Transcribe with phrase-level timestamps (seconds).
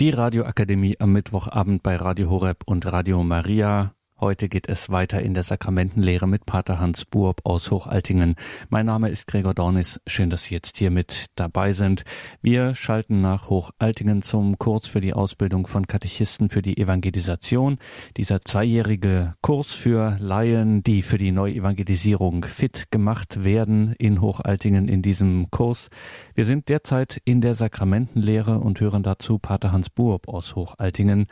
[0.00, 3.92] Die Radioakademie am Mittwochabend bei Radio Horeb und Radio Maria.
[4.20, 8.34] Heute geht es weiter in der Sakramentenlehre mit Pater Hans Buob aus Hochaltingen.
[8.68, 9.98] Mein Name ist Gregor Dornis.
[10.06, 12.04] Schön, dass Sie jetzt hier mit dabei sind.
[12.42, 17.78] Wir schalten nach Hochaltingen zum Kurs für die Ausbildung von Katechisten für die Evangelisation.
[18.18, 25.00] Dieser zweijährige Kurs für Laien, die für die Neuevangelisierung fit gemacht werden in Hochaltingen in
[25.00, 25.88] diesem Kurs.
[26.34, 31.26] Wir sind derzeit in der Sakramentenlehre und hören dazu Pater Hans Buob aus Hochaltingen.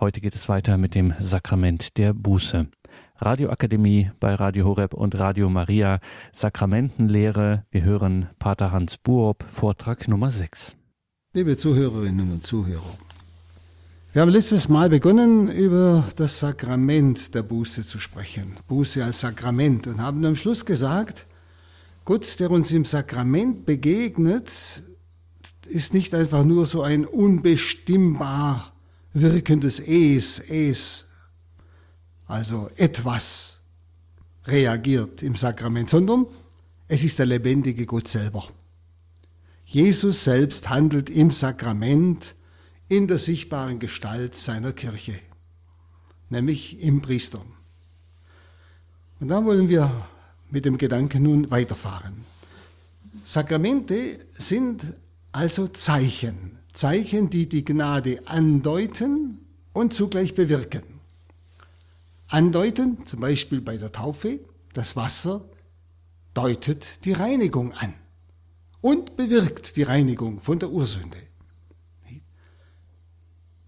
[0.00, 2.66] Heute geht es weiter mit dem Sakrament der Buße.
[3.18, 6.00] Radioakademie bei Radio Horeb und Radio Maria,
[6.32, 7.64] Sakramentenlehre.
[7.70, 10.74] Wir hören Pater Hans Buob, Vortrag Nummer 6.
[11.32, 12.98] Liebe Zuhörerinnen und Zuhörer,
[14.12, 18.56] wir haben letztes Mal begonnen, über das Sakrament der Buße zu sprechen.
[18.66, 21.28] Buße als Sakrament und haben am Schluss gesagt,
[22.04, 24.82] Gott, der uns im Sakrament begegnet,
[25.66, 28.73] ist nicht einfach nur so ein unbestimmbar
[29.14, 31.06] Wirken des Es, Es,
[32.26, 33.60] also etwas
[34.44, 36.26] reagiert im Sakrament, sondern
[36.88, 38.48] es ist der lebendige Gott selber.
[39.64, 42.34] Jesus selbst handelt im Sakrament
[42.88, 45.14] in der sichtbaren Gestalt seiner Kirche,
[46.28, 47.44] nämlich im Priester.
[49.20, 50.08] Und da wollen wir
[50.50, 52.24] mit dem Gedanken nun weiterfahren.
[53.22, 54.82] Sakramente sind
[55.34, 60.84] also Zeichen, Zeichen, die die Gnade andeuten und zugleich bewirken.
[62.28, 64.38] Andeuten, zum Beispiel bei der Taufe,
[64.74, 65.44] das Wasser
[66.34, 67.94] deutet die Reinigung an
[68.80, 71.18] und bewirkt die Reinigung von der Ursünde.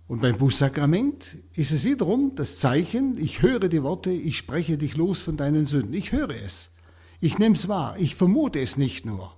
[0.07, 4.95] Und beim Bußsakrament ist es wiederum das Zeichen, ich höre die Worte, ich spreche dich
[4.97, 5.95] los von deinen Sünden.
[5.95, 6.71] Ich höre es.
[7.19, 7.97] Ich nehme es wahr.
[7.99, 9.36] Ich vermute es nicht nur.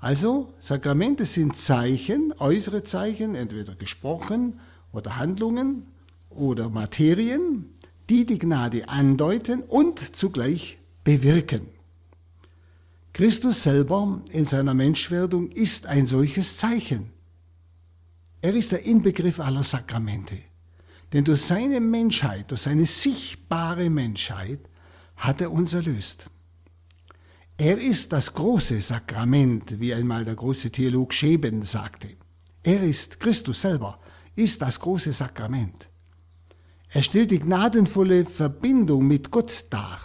[0.00, 4.60] Also, Sakramente sind Zeichen, äußere Zeichen, entweder gesprochen
[4.92, 5.86] oder Handlungen
[6.30, 7.66] oder Materien,
[8.08, 11.66] die die Gnade andeuten und zugleich bewirken.
[13.12, 17.10] Christus selber in seiner Menschwerdung ist ein solches Zeichen.
[18.40, 20.38] Er ist der Inbegriff aller Sakramente.
[21.12, 24.60] Denn durch seine Menschheit, durch seine sichtbare Menschheit
[25.16, 26.30] hat er uns erlöst.
[27.60, 32.08] Er ist das große Sakrament, wie einmal der große Theolog Scheben sagte.
[32.62, 33.98] Er ist, Christus selber,
[34.36, 35.88] ist das große Sakrament.
[36.88, 39.98] Er stellt die gnadenvolle Verbindung mit Gott dar.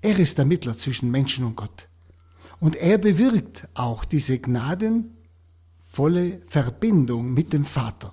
[0.00, 1.88] Er ist der Mittler zwischen Menschen und Gott.
[2.58, 5.12] Und er bewirkt auch diese gnadenvolle
[6.48, 8.12] Verbindung mit dem Vater.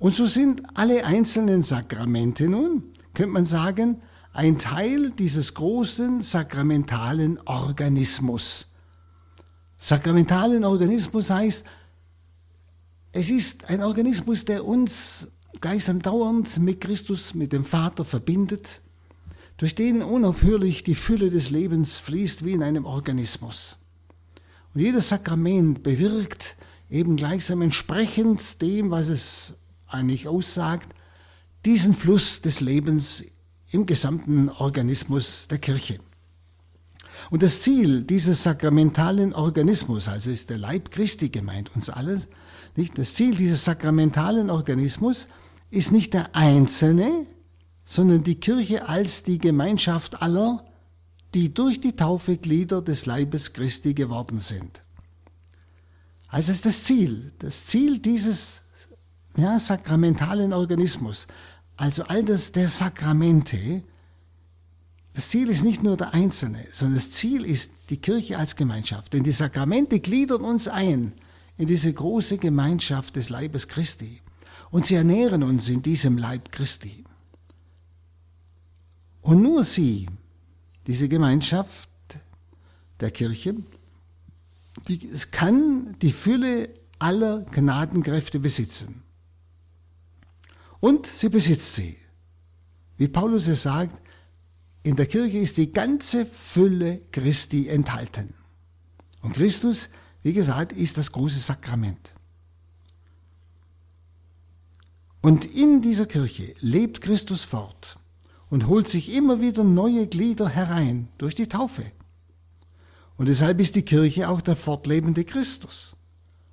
[0.00, 4.02] Und so sind alle einzelnen Sakramente nun, könnte man sagen,
[4.34, 8.66] ein Teil dieses großen sakramentalen Organismus.
[9.78, 11.64] Sakramentalen Organismus heißt,
[13.12, 15.28] es ist ein Organismus, der uns
[15.60, 18.82] gleichsam dauernd mit Christus, mit dem Vater verbindet,
[19.56, 23.76] durch den unaufhörlich die Fülle des Lebens fließt wie in einem Organismus.
[24.74, 26.56] Und jedes Sakrament bewirkt
[26.90, 29.54] eben gleichsam entsprechend dem, was es
[29.86, 30.92] eigentlich aussagt,
[31.64, 33.22] diesen Fluss des Lebens
[33.74, 35.98] im gesamten Organismus der Kirche.
[37.30, 42.28] Und das Ziel dieses sakramentalen Organismus, also ist der Leib Christi gemeint, uns alles,
[42.76, 42.96] nicht?
[42.98, 45.26] Das Ziel dieses sakramentalen Organismus
[45.70, 47.26] ist nicht der Einzelne,
[47.84, 50.64] sondern die Kirche als die Gemeinschaft aller,
[51.34, 54.82] die durch die Taufe Glieder des Leibes Christi geworden sind.
[56.28, 58.60] Also das ist das Ziel, das Ziel dieses
[59.36, 61.26] ja, sakramentalen Organismus.
[61.76, 63.82] Also all das der Sakramente,
[65.14, 69.12] das Ziel ist nicht nur der Einzelne, sondern das Ziel ist die Kirche als Gemeinschaft.
[69.12, 71.12] Denn die Sakramente gliedern uns ein
[71.56, 74.20] in diese große Gemeinschaft des Leibes Christi.
[74.70, 77.04] Und sie ernähren uns in diesem Leib Christi.
[79.22, 80.08] Und nur sie,
[80.88, 81.88] diese Gemeinschaft
[83.00, 83.54] der Kirche,
[84.88, 84.98] die
[85.30, 89.03] kann die Fülle aller Gnadenkräfte besitzen.
[90.84, 91.96] Und sie besitzt sie.
[92.98, 93.98] Wie Paulus es sagt,
[94.82, 98.34] in der Kirche ist die ganze Fülle Christi enthalten.
[99.22, 99.88] Und Christus,
[100.22, 102.12] wie gesagt, ist das große Sakrament.
[105.22, 107.98] Und in dieser Kirche lebt Christus fort
[108.50, 111.90] und holt sich immer wieder neue Glieder herein durch die Taufe.
[113.16, 115.96] Und deshalb ist die Kirche auch der fortlebende Christus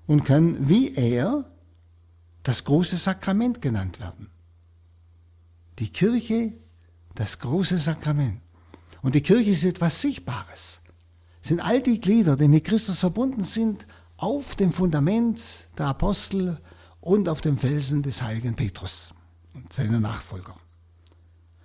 [0.07, 1.51] und kann wie er
[2.43, 4.29] das große Sakrament genannt werden.
[5.79, 6.53] Die Kirche,
[7.15, 8.41] das große Sakrament.
[9.01, 10.81] Und die Kirche ist etwas Sichtbares.
[11.41, 13.85] Es sind all die Glieder, die mit Christus verbunden sind,
[14.17, 15.39] auf dem Fundament
[15.77, 16.59] der Apostel
[16.99, 19.13] und auf dem Felsen des heiligen Petrus
[19.53, 20.55] und seiner Nachfolger.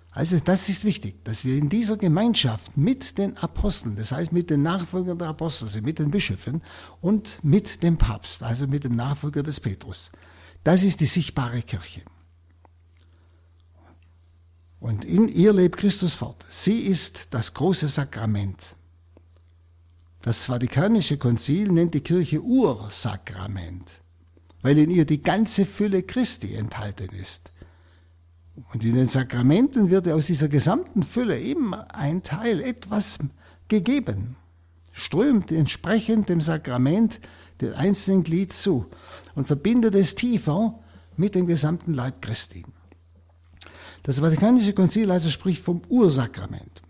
[0.09, 4.49] Also das ist wichtig, dass wir in dieser Gemeinschaft mit den Aposteln, das heißt mit
[4.49, 6.63] den Nachfolgern der Apostel, also mit den Bischöfen
[7.01, 10.11] und mit dem Papst, also mit dem Nachfolger des Petrus,
[10.67, 12.01] das ist die sichtbare Kirche.
[14.81, 16.43] Und in ihr lebt Christus fort.
[16.49, 18.75] Sie ist das große Sakrament.
[20.21, 23.89] Das Vatikanische Konzil nennt die Kirche Ursakrament,
[24.61, 27.53] weil in ihr die ganze Fülle Christi enthalten ist.
[28.73, 33.19] Und in den Sakramenten wird aus dieser gesamten Fülle immer ein Teil, etwas
[33.69, 34.35] gegeben,
[34.91, 37.21] strömt entsprechend dem Sakrament
[37.61, 38.87] den einzelnen Glied zu
[39.37, 40.79] und verbindet es tiefer
[41.15, 42.65] mit dem gesamten Leib Christi.
[44.01, 46.81] Das Vatikanische Konzil also spricht vom Ursakrament.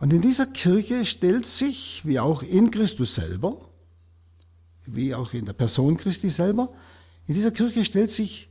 [0.00, 3.60] Und in dieser Kirche stellt sich, wie auch in Christus selber,
[4.86, 6.72] wie auch in der Person Christi selber,
[7.28, 8.50] in dieser Kirche stellt sich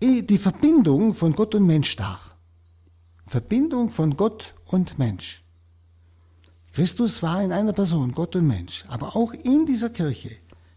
[0.00, 2.18] die Verbindung von Gott und Mensch dar.
[3.26, 5.42] Verbindung von Gott und Mensch.
[6.72, 8.86] Christus war in einer Person, Gott und Mensch.
[8.88, 10.30] Aber auch in dieser Kirche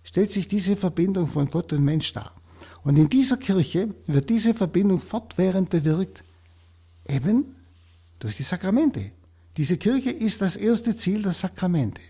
[0.03, 2.33] stellt sich diese Verbindung von Gott und Mensch dar.
[2.83, 6.23] Und in dieser Kirche wird diese Verbindung fortwährend bewirkt,
[7.07, 7.55] eben
[8.19, 9.11] durch die Sakramente.
[9.57, 12.01] Diese Kirche ist das erste Ziel der Sakramente.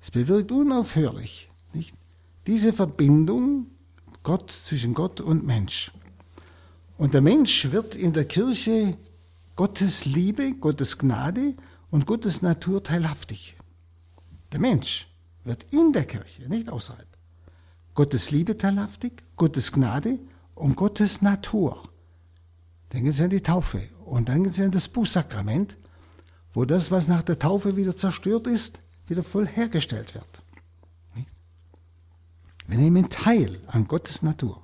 [0.00, 1.94] Es bewirkt unaufhörlich nicht?
[2.46, 3.66] diese Verbindung
[4.22, 5.92] Gott, zwischen Gott und Mensch.
[6.96, 8.96] Und der Mensch wird in der Kirche
[9.56, 11.54] Gottes Liebe, Gottes Gnade
[11.90, 13.56] und Gottes Natur teilhaftig.
[14.52, 15.08] Der Mensch
[15.44, 17.06] wird in der Kirche, nicht außerhalb,
[17.94, 20.18] Gottes Liebe teilhaftig, Gottes Gnade
[20.54, 21.88] und Gottes Natur.
[22.92, 25.76] Denken Sie an die Taufe und denken Sie an das Bußsakrament,
[26.52, 30.42] wo das, was nach der Taufe wieder zerstört ist, wieder voll hergestellt wird.
[32.66, 34.62] Wir nehmen teil an Gottes Natur.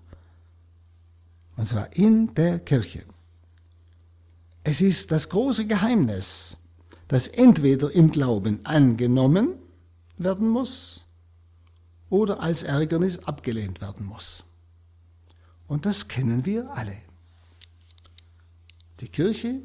[1.57, 3.05] Und zwar in der Kirche.
[4.65, 6.57] Es ist das große Geheimnis,
[7.09, 9.55] das entweder im Glauben angenommen
[10.23, 11.07] werden muss
[12.09, 14.45] oder als Ärgernis abgelehnt werden muss.
[15.67, 16.97] Und das kennen wir alle.
[19.01, 19.61] Die Kirche,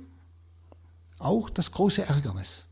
[1.18, 2.68] auch das große Ärgernis,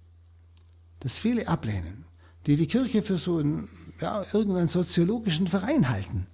[1.00, 2.06] das viele ablehnen,
[2.46, 3.68] die die Kirche für so einen
[4.00, 6.28] ja, irgendeinen soziologischen Verein halten.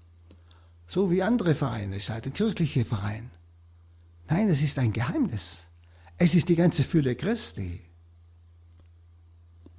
[0.88, 3.30] So wie andere Vereine, es ist halt ein kirchlicher Verein.
[4.28, 5.68] Nein, es ist ein Geheimnis.
[6.18, 7.82] Es ist die ganze Fülle Christi.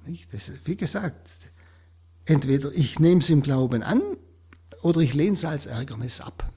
[0.05, 0.33] Nicht?
[0.33, 1.29] Das, wie gesagt,
[2.31, 4.01] entweder ich nehme es im Glauben an
[4.81, 6.51] oder ich lehne es als Ärgernis ab.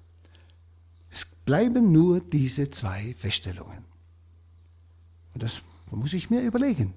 [1.11, 3.85] Es bleiben nur diese zwei Feststellungen.
[5.35, 6.95] Und das muss ich mir überlegen.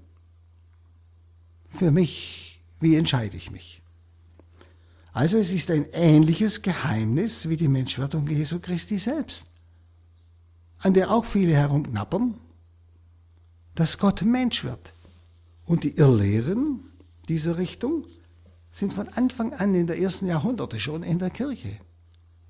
[1.69, 3.81] Für mich, wie entscheide ich mich?
[5.11, 9.47] Also es ist ein ähnliches Geheimnis wie die Menschwerdung Jesu Christi selbst,
[10.77, 12.35] an der auch viele herumknappern,
[13.73, 14.93] dass Gott Mensch wird.
[15.65, 16.79] Und die Irrlehren
[17.27, 18.05] dieser Richtung
[18.77, 21.79] sind von Anfang an in der ersten Jahrhunderte schon in der Kirche.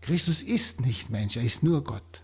[0.01, 2.21] Christus ist nicht Mensch, er ist nur Gott.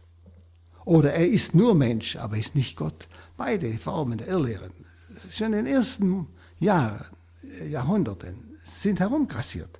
[0.83, 3.07] Oder er ist nur Mensch, aber ist nicht Gott.
[3.37, 4.73] Beide Formen der Irrlehren,
[5.31, 6.27] schon in den ersten
[6.59, 7.05] Jahren,
[7.69, 9.79] Jahrhunderten, sind herumgrassiert.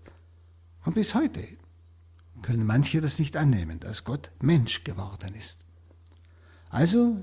[0.86, 1.44] Und bis heute
[2.44, 5.60] können manche das nicht annehmen, dass Gott Mensch geworden ist.
[6.70, 7.18] Also,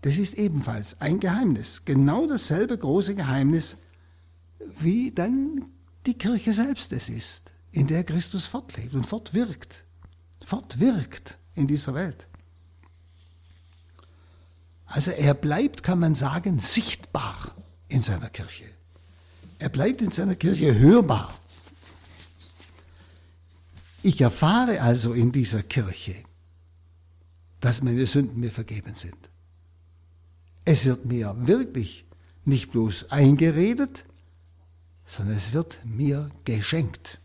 [0.00, 3.76] das ist ebenfalls ein Geheimnis, genau dasselbe große Geheimnis,
[4.80, 5.66] wie dann
[6.06, 9.84] die Kirche selbst es ist, in der Christus fortlebt und fortwirkt,
[10.44, 12.26] fortwirkt in dieser Welt.
[14.86, 17.54] Also er bleibt, kann man sagen, sichtbar
[17.88, 18.64] in seiner Kirche.
[19.58, 21.34] Er bleibt in seiner Kirche hörbar.
[24.02, 26.14] Ich erfahre also in dieser Kirche,
[27.60, 29.16] dass meine Sünden mir vergeben sind.
[30.64, 32.04] Es wird mir wirklich
[32.44, 34.04] nicht bloß eingeredet,
[35.06, 37.20] sondern es wird mir geschenkt.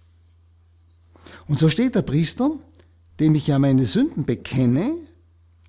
[1.48, 2.52] Und so steht der Priester,
[3.20, 4.96] dem ich ja meine Sünden bekenne,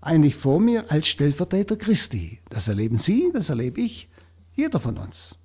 [0.01, 2.41] eigentlich vor mir als Stellvertreter Christi.
[2.51, 4.09] Das erleben Sie, das erlebe ich,
[4.55, 5.37] jeder von uns.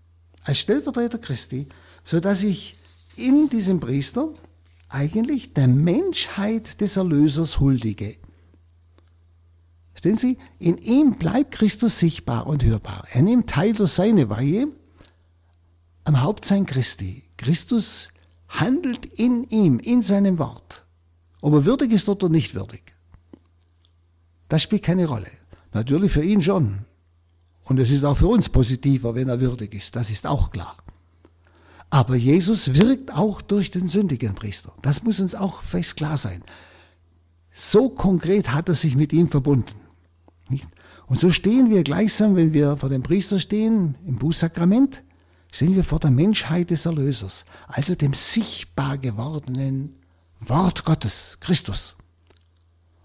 [0.43, 1.67] Als Stellvertreter Christi,
[2.03, 2.77] sodass ich
[3.15, 4.33] in diesem Priester
[4.89, 8.15] eigentlich der Menschheit des Erlösers huldige.
[9.91, 10.37] Verstehen Sie?
[10.59, 13.05] In ihm bleibt Christus sichtbar und hörbar.
[13.11, 14.67] Er nimmt teil durch seine Weihe
[16.07, 17.23] am Hauptsein Christi.
[17.35, 18.07] Christus
[18.47, 20.85] handelt in ihm, in seinem Wort.
[21.41, 22.93] Ob er würdig ist oder nicht würdig.
[24.47, 25.29] Das spielt keine Rolle.
[25.73, 26.85] Natürlich für ihn schon.
[27.65, 29.97] Und es ist auch für uns positiver, wenn er würdig ist.
[29.97, 30.77] Das ist auch klar.
[31.89, 34.73] Aber Jesus wirkt auch durch den sündigen Priester.
[34.81, 36.41] Das muss uns auch fest klar sein.
[37.51, 39.75] So konkret hat er sich mit ihm verbunden.
[41.07, 45.03] Und so stehen wir gleichsam, wenn wir vor dem Priester stehen, im Bußsakrament,
[45.57, 49.95] stehen wir vor der Menschheit des Erlösers, also dem sichtbar gewordenen
[50.39, 51.95] Wort Gottes, Christus.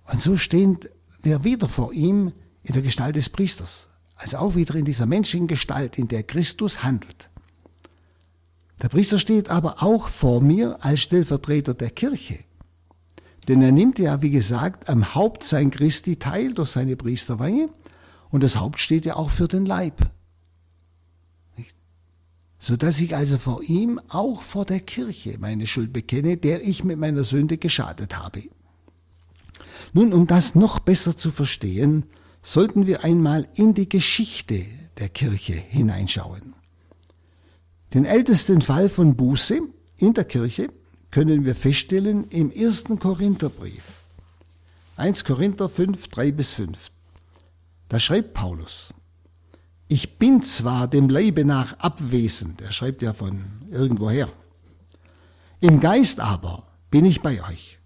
[0.04, 0.78] Und so stehen
[1.22, 5.96] wir wieder vor ihm in der Gestalt des Priesters, also auch wieder in dieser Menschengestalt,
[5.98, 7.30] in der Christus handelt.
[8.82, 12.38] Der Priester steht aber auch vor mir als Stellvertreter der Kirche.
[13.48, 17.70] Denn er nimmt ja, wie gesagt, am Haupt sein Christi teil durch seine Priesterweihe
[18.30, 20.12] und das Haupt steht ja auch für den Leib.
[22.62, 22.68] Nicht?
[22.68, 26.96] Sodass ich also vor ihm, auch vor der Kirche, meine Schuld bekenne, der ich mit
[26.96, 28.44] meiner Sünde geschadet habe.
[29.92, 32.04] Nun, um das noch besser zu verstehen,
[32.40, 34.64] sollten wir einmal in die Geschichte
[34.98, 36.54] der Kirche hineinschauen.
[37.94, 39.60] Den ältesten Fall von Buße
[39.98, 40.68] in der Kirche
[41.10, 43.82] können wir feststellen im ersten Korintherbrief.
[44.96, 46.78] 1 Korinther 5, 3 bis 5.
[47.88, 48.94] Da schreibt Paulus,
[49.92, 54.30] ich bin zwar dem Leibe nach abwesend, er schreibt ja von irgendwoher,
[55.60, 57.78] im Geist aber bin ich bei euch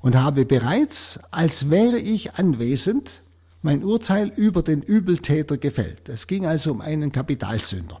[0.00, 3.22] und habe bereits, als wäre ich anwesend,
[3.60, 6.08] mein Urteil über den Übeltäter gefällt.
[6.08, 8.00] Es ging also um einen Kapitalsünder.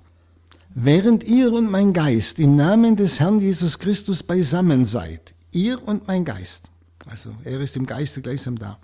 [0.74, 6.06] Während ihr und mein Geist im Namen des Herrn Jesus Christus beisammen seid, ihr und
[6.06, 6.70] mein Geist,
[7.04, 8.78] also er ist im Geiste gleichsam da,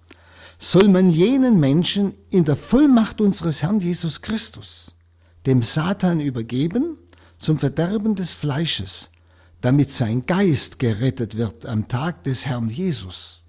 [0.59, 4.95] soll man jenen Menschen in der Vollmacht unseres Herrn Jesus Christus,
[5.47, 6.99] dem Satan übergeben,
[7.39, 9.11] zum Verderben des Fleisches,
[9.61, 13.43] damit sein Geist gerettet wird am Tag des Herrn Jesus.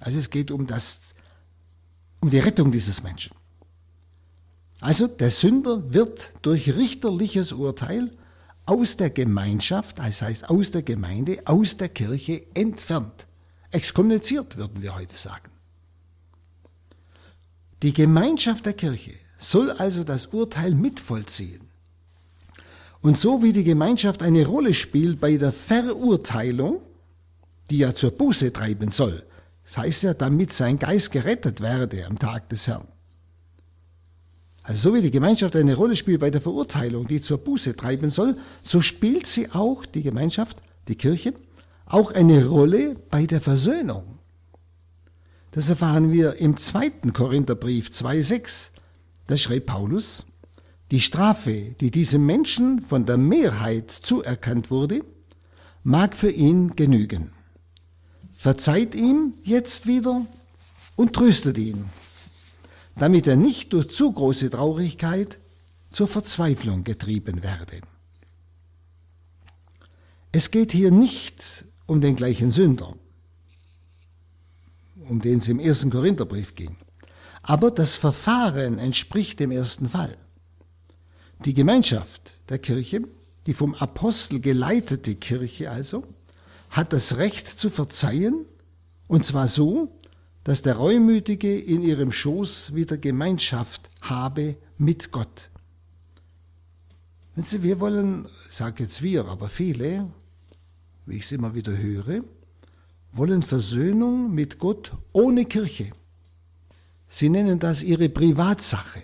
[0.00, 1.14] Also es geht um, das,
[2.20, 3.34] um die Rettung dieses Menschen.
[4.80, 8.10] Also der Sünder wird durch richterliches Urteil
[8.66, 13.26] aus der Gemeinschaft, das heißt aus der Gemeinde, aus der Kirche entfernt.
[13.70, 15.53] Exkommuniziert, würden wir heute sagen.
[17.84, 21.68] Die Gemeinschaft der Kirche soll also das Urteil mitvollziehen.
[23.02, 26.80] Und so wie die Gemeinschaft eine Rolle spielt bei der Verurteilung,
[27.68, 29.22] die ja zur Buße treiben soll,
[29.64, 32.88] das heißt ja, damit sein Geist gerettet werde am Tag des Herrn.
[34.62, 38.08] Also so wie die Gemeinschaft eine Rolle spielt bei der Verurteilung, die zur Buße treiben
[38.08, 40.56] soll, so spielt sie auch, die Gemeinschaft,
[40.88, 41.34] die Kirche,
[41.84, 44.13] auch eine Rolle bei der Versöhnung.
[45.54, 48.70] Das erfahren wir im zweiten Korintherbrief 2,6.
[49.28, 50.26] Da schreibt Paulus,
[50.90, 55.04] die Strafe, die diesem Menschen von der Mehrheit zuerkannt wurde,
[55.84, 57.30] mag für ihn genügen.
[58.36, 60.26] Verzeiht ihm jetzt wieder
[60.96, 61.84] und tröstet ihn,
[62.96, 65.38] damit er nicht durch zu große Traurigkeit
[65.88, 67.80] zur Verzweiflung getrieben werde.
[70.32, 72.96] Es geht hier nicht um den gleichen Sünder,
[75.08, 76.76] um den es im ersten Korintherbrief ging.
[77.42, 80.16] Aber das Verfahren entspricht dem ersten Fall.
[81.44, 83.02] Die Gemeinschaft der Kirche,
[83.46, 86.04] die vom Apostel geleitete Kirche also,
[86.70, 88.46] hat das Recht zu verzeihen,
[89.06, 89.92] und zwar so,
[90.42, 95.50] dass der Reumütige in ihrem Schoß wieder Gemeinschaft habe mit Gott.
[97.36, 100.10] Sie, wir wollen, sage jetzt wir, aber viele,
[101.04, 102.22] wie ich es immer wieder höre,
[103.16, 105.90] wollen Versöhnung mit Gott ohne Kirche.
[107.08, 109.02] Sie nennen das ihre Privatsache.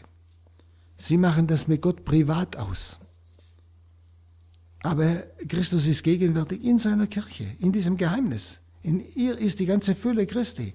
[0.96, 2.98] Sie machen das mit Gott privat aus.
[4.82, 8.60] Aber Christus ist gegenwärtig in seiner Kirche, in diesem Geheimnis.
[8.82, 10.74] In ihr ist die ganze Fülle Christi.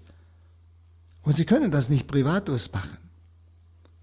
[1.24, 2.98] Und sie können das nicht privat ausmachen.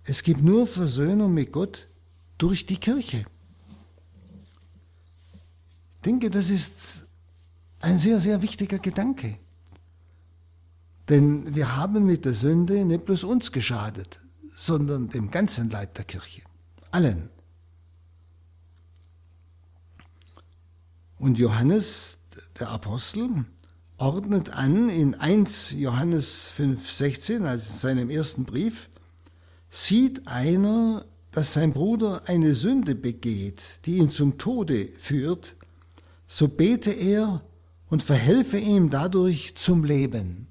[0.04, 1.88] Es gibt nur Versöhnung mit Gott
[2.36, 3.24] durch die Kirche.
[5.96, 7.06] Ich denke, das ist
[7.82, 9.38] ein sehr, sehr wichtiger Gedanke.
[11.08, 14.20] Denn wir haben mit der Sünde nicht bloß uns geschadet,
[14.54, 16.42] sondern dem ganzen Leib der Kirche.
[16.90, 17.28] Allen.
[21.18, 22.18] Und Johannes,
[22.58, 23.44] der Apostel,
[23.98, 28.88] ordnet an in 1 Johannes 5,16, also in seinem ersten Brief,
[29.70, 35.56] sieht einer, dass sein Bruder eine Sünde begeht, die ihn zum Tode führt,
[36.26, 37.42] so bete er
[37.92, 40.46] und verhelfe ihm dadurch zum Leben.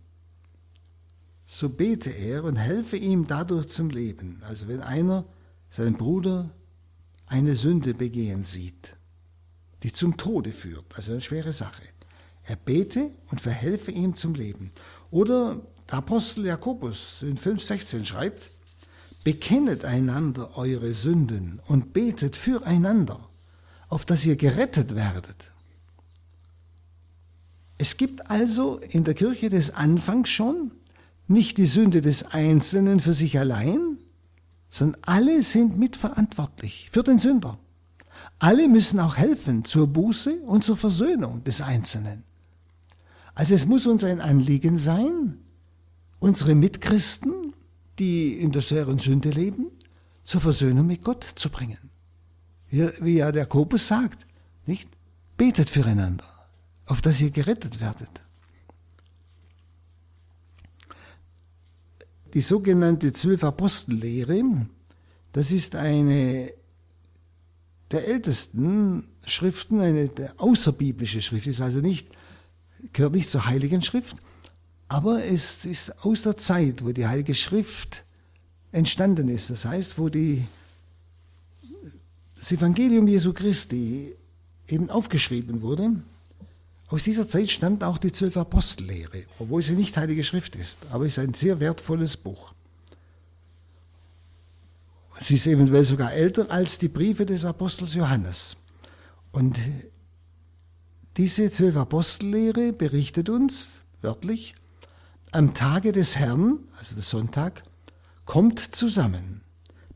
[1.48, 4.43] So bete er und helfe ihm dadurch zum Leben.
[4.48, 5.25] Also wenn einer
[5.71, 6.51] seinen Bruder
[7.25, 8.95] eine Sünde begehen sieht,
[9.81, 11.81] die zum Tode führt, also eine schwere Sache.
[12.43, 14.71] Er bete und verhelfe ihm zum Leben.
[15.10, 18.51] Oder der Apostel Jakobus in 5,16 schreibt,
[19.24, 23.27] bekennet einander eure Sünden und betet füreinander,
[23.89, 25.51] auf dass ihr gerettet werdet.
[27.81, 30.69] Es gibt also in der Kirche des Anfangs schon
[31.27, 33.97] nicht die Sünde des Einzelnen für sich allein,
[34.69, 37.57] sondern alle sind mitverantwortlich für den Sünder.
[38.38, 42.23] Alle müssen auch helfen zur Buße und zur Versöhnung des Einzelnen.
[43.33, 45.39] Also es muss uns ein Anliegen sein,
[46.19, 47.55] unsere Mitchristen,
[47.97, 49.71] die in der schweren Sünde leben,
[50.23, 51.89] zur Versöhnung mit Gott zu bringen.
[52.69, 54.27] Wie, wie ja der Jakobus sagt,
[54.67, 54.88] nicht?
[55.35, 56.30] Betet füreinander,
[56.91, 58.10] auf dass ihr gerettet werdet.
[62.33, 64.67] Die sogenannte Zwölf-Apostellehre,
[65.31, 66.51] das ist eine
[67.91, 72.07] der ältesten Schriften, eine außerbiblische Schrift, ist also nicht,
[72.91, 74.17] gehört nicht zur Heiligen Schrift,
[74.89, 78.03] aber es ist aus der Zeit, wo die Heilige Schrift
[78.74, 79.50] entstanden ist.
[79.50, 80.45] Das heißt, wo die,
[82.36, 84.13] das Evangelium Jesu Christi
[84.67, 86.01] eben aufgeschrieben wurde.
[86.91, 91.05] Aus dieser Zeit stammt auch die Zwölf Apostellehre, obwohl sie nicht Heilige Schrift ist, aber
[91.05, 92.53] ist ein sehr wertvolles Buch.
[95.21, 98.57] Sie ist eventuell sogar älter als die Briefe des Apostels Johannes.
[99.31, 99.57] Und
[101.15, 103.69] diese zwölf Apostellehre berichtet uns
[104.01, 104.55] wörtlich,
[105.31, 107.63] am Tage des Herrn, also des Sonntag,
[108.25, 109.39] kommt zusammen,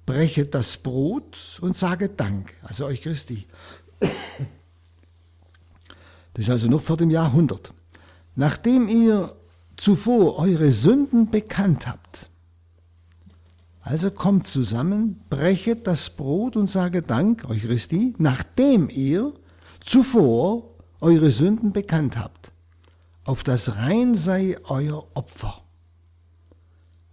[0.05, 3.47] brechet das Brot und saget Dank, also euch Christi.
[6.35, 7.73] Das ist also noch vor dem Jahrhundert.
[8.35, 9.35] Nachdem ihr
[9.77, 12.29] zuvor eure Sünden bekannt habt,
[13.81, 19.33] also kommt zusammen, brechet das Brot und sage Dank, euch Christi, nachdem ihr
[19.79, 22.51] zuvor eure Sünden bekannt habt,
[23.23, 25.61] auf das rein sei euer Opfer.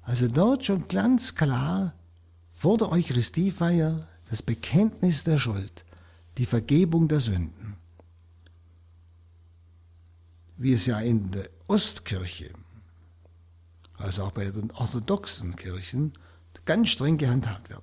[0.03, 1.95] Also dort schon ganz klar
[2.55, 5.85] vor der Eucharistiefeier das Bekenntnis der Schuld,
[6.39, 7.77] die Vergebung der Sünden.
[10.57, 12.51] Wie es ja in der Ostkirche,
[13.97, 16.13] also auch bei den orthodoxen Kirchen,
[16.65, 17.83] ganz streng gehandhabt wird.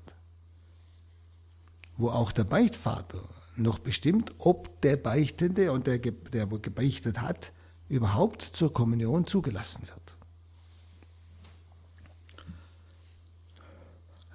[1.97, 3.21] Wo auch der Beichtvater
[3.58, 7.51] noch bestimmt, ob der Beichtende und der, der gebeichtet hat,
[7.89, 10.15] überhaupt zur Kommunion zugelassen wird.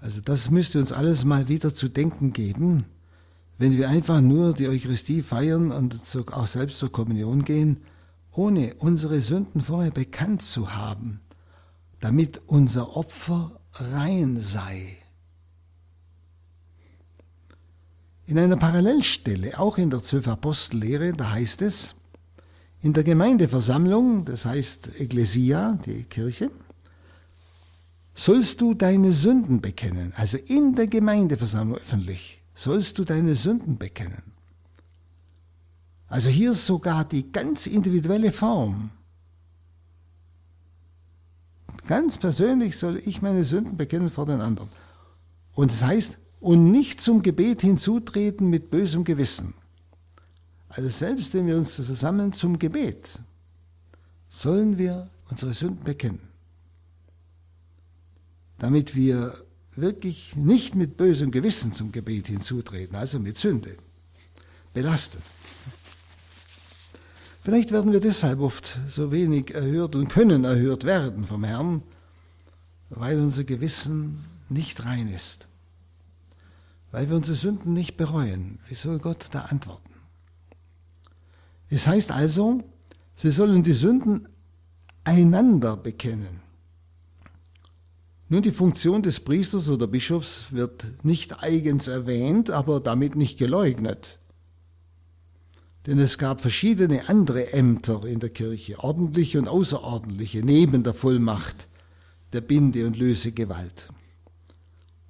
[0.00, 2.84] Also das müsste uns alles mal wieder zu denken geben,
[3.56, 5.98] wenn wir einfach nur die Eucharistie feiern und
[6.32, 7.78] auch selbst zur Kommunion gehen,
[8.36, 11.20] ohne unsere Sünden vorher bekannt zu haben,
[12.00, 14.96] damit unser Opfer rein sei.
[18.26, 21.94] In einer Parallelstelle, auch in der Zwölf Apostellehre, da heißt es,
[22.80, 26.50] in der Gemeindeversammlung, das heißt Ecclesia, die Kirche,
[28.14, 30.12] sollst du deine Sünden bekennen.
[30.16, 34.33] Also in der Gemeindeversammlung öffentlich sollst du deine Sünden bekennen.
[36.08, 38.90] Also hier sogar die ganz individuelle Form.
[41.86, 44.68] Ganz persönlich soll ich meine Sünden bekennen vor den anderen.
[45.54, 49.54] Und das heißt, und nicht zum Gebet hinzutreten mit bösem Gewissen.
[50.68, 53.20] Also selbst wenn wir uns versammeln zum Gebet,
[54.28, 56.20] sollen wir unsere Sünden bekennen.
[58.58, 59.34] Damit wir
[59.76, 63.76] wirklich nicht mit bösem Gewissen zum Gebet hinzutreten, also mit Sünde,
[64.72, 65.22] belastet.
[67.44, 71.82] Vielleicht werden wir deshalb oft so wenig erhört und können erhört werden vom Herrn,
[72.88, 75.46] weil unser Gewissen nicht rein ist,
[76.90, 78.60] weil wir unsere Sünden nicht bereuen.
[78.66, 79.92] Wie soll Gott da antworten?
[81.68, 82.64] Es heißt also,
[83.14, 84.26] sie sollen die Sünden
[85.04, 86.40] einander bekennen.
[88.30, 94.18] Nun, die Funktion des Priesters oder Bischofs wird nicht eigens erwähnt, aber damit nicht geleugnet.
[95.86, 101.68] Denn es gab verschiedene andere Ämter in der Kirche, ordentliche und außerordentliche, neben der Vollmacht
[102.32, 103.88] der Binde- und Lösegewalt.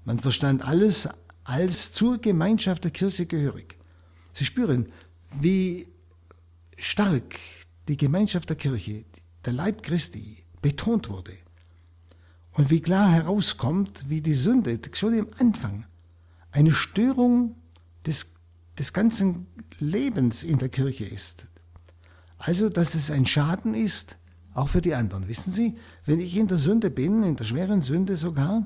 [0.04, 1.08] Man verstand alles
[1.44, 3.76] als zur Gemeinschaft der Kirche gehörig.
[4.32, 4.88] Sie spüren,
[5.40, 5.86] wie
[6.76, 7.38] stark
[7.88, 9.04] die Gemeinschaft der Kirche,
[9.44, 11.32] der Leib Christi, betont wurde.
[12.52, 15.86] Und wie klar herauskommt, wie die Sünde schon im Anfang
[16.50, 17.56] eine Störung
[18.06, 18.33] des
[18.78, 19.46] des ganzen
[19.78, 21.46] Lebens in der Kirche ist.
[22.38, 24.16] Also, dass es ein Schaden ist,
[24.52, 25.28] auch für die anderen.
[25.28, 28.64] Wissen Sie, wenn ich in der Sünde bin, in der schweren Sünde sogar,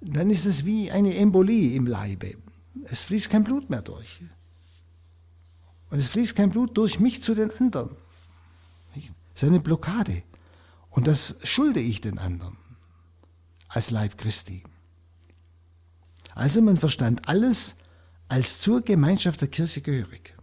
[0.00, 2.34] dann ist es wie eine Embolie im Leibe.
[2.84, 4.22] Es fließt kein Blut mehr durch.
[5.90, 7.96] Und es fließt kein Blut durch mich zu den anderen.
[8.94, 10.22] Es ist eine Blockade.
[10.90, 12.56] Und das schulde ich den anderen
[13.68, 14.62] als Leib Christi.
[16.34, 17.76] Also man verstand alles
[18.28, 20.34] als zur Gemeinschaft der Kirche gehörig.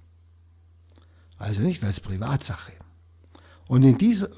[1.38, 2.72] Also nicht als Privatsache.
[3.67, 4.30] Und in dieser,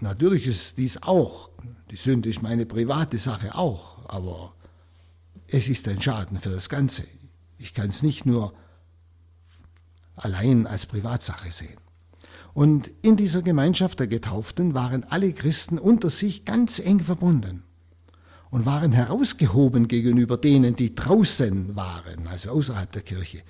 [0.00, 1.50] natürlich ist dies auch,
[1.90, 4.54] die Sünde ist meine private Sache auch, aber
[5.46, 7.04] es ist ein Schaden für das Ganze.
[7.58, 8.54] Ich kann es nicht nur
[10.16, 11.78] allein als Privatsache sehen.
[12.52, 17.62] Und in dieser Gemeinschaft der Getauften waren alle Christen unter sich ganz eng verbunden
[18.50, 23.42] und waren herausgehoben gegenüber denen, die draußen waren, also außerhalb der Kirche,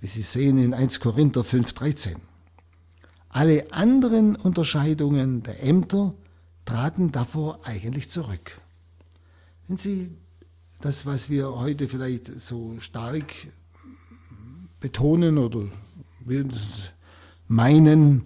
[0.00, 2.16] wie Sie sehen in 1 Korinther 5.13.
[3.28, 6.14] Alle anderen Unterscheidungen der Ämter
[6.64, 8.60] traten davor eigentlich zurück.
[9.68, 10.16] Wenn Sie
[10.80, 13.32] das, was wir heute vielleicht so stark
[14.80, 15.68] betonen oder
[17.48, 18.24] meinen,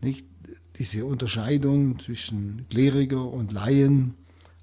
[0.00, 0.26] nicht
[0.78, 4.14] diese Unterscheidung zwischen Kleriker und Laien,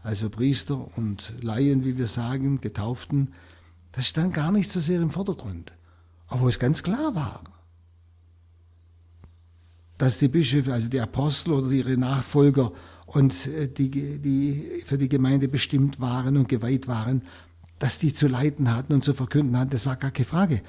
[0.04, 3.34] also Priester und Laien, wie wir sagen, Getauften,
[3.94, 5.74] das stand gar nicht so sehr im Vordergrund.
[6.30, 7.44] Wo es ganz klar war,
[9.98, 12.74] dass die Bischöfe, also die Apostel oder ihre Nachfolger
[13.06, 17.24] und äh, die, die für die Gemeinde bestimmt waren und geweiht waren,
[17.80, 20.62] dass die zu leiten hatten und zu verkünden hatten, das war gar keine Frage.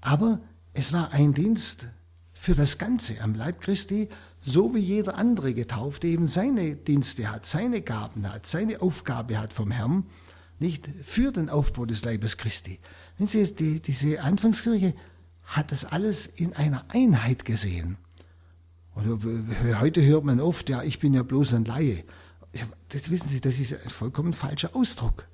[0.00, 0.40] Aber
[0.72, 1.86] es war ein Dienst
[2.32, 4.08] für das Ganze am Leib Christi,
[4.44, 9.54] so wie jeder andere Getaufte eben seine Dienste hat, seine Gaben hat, seine Aufgabe hat
[9.54, 10.04] vom Herrn,
[10.58, 12.78] nicht für den Aufbau des Leibes Christi.
[13.16, 14.94] Wenn Sie die, diese Anfangskirche
[15.44, 17.96] hat das alles in einer Einheit gesehen.
[18.94, 19.18] Oder
[19.80, 22.04] heute hört man oft, ja, ich bin ja bloß ein Laie.
[22.90, 25.26] Das wissen Sie, das ist ein vollkommen falscher Ausdruck.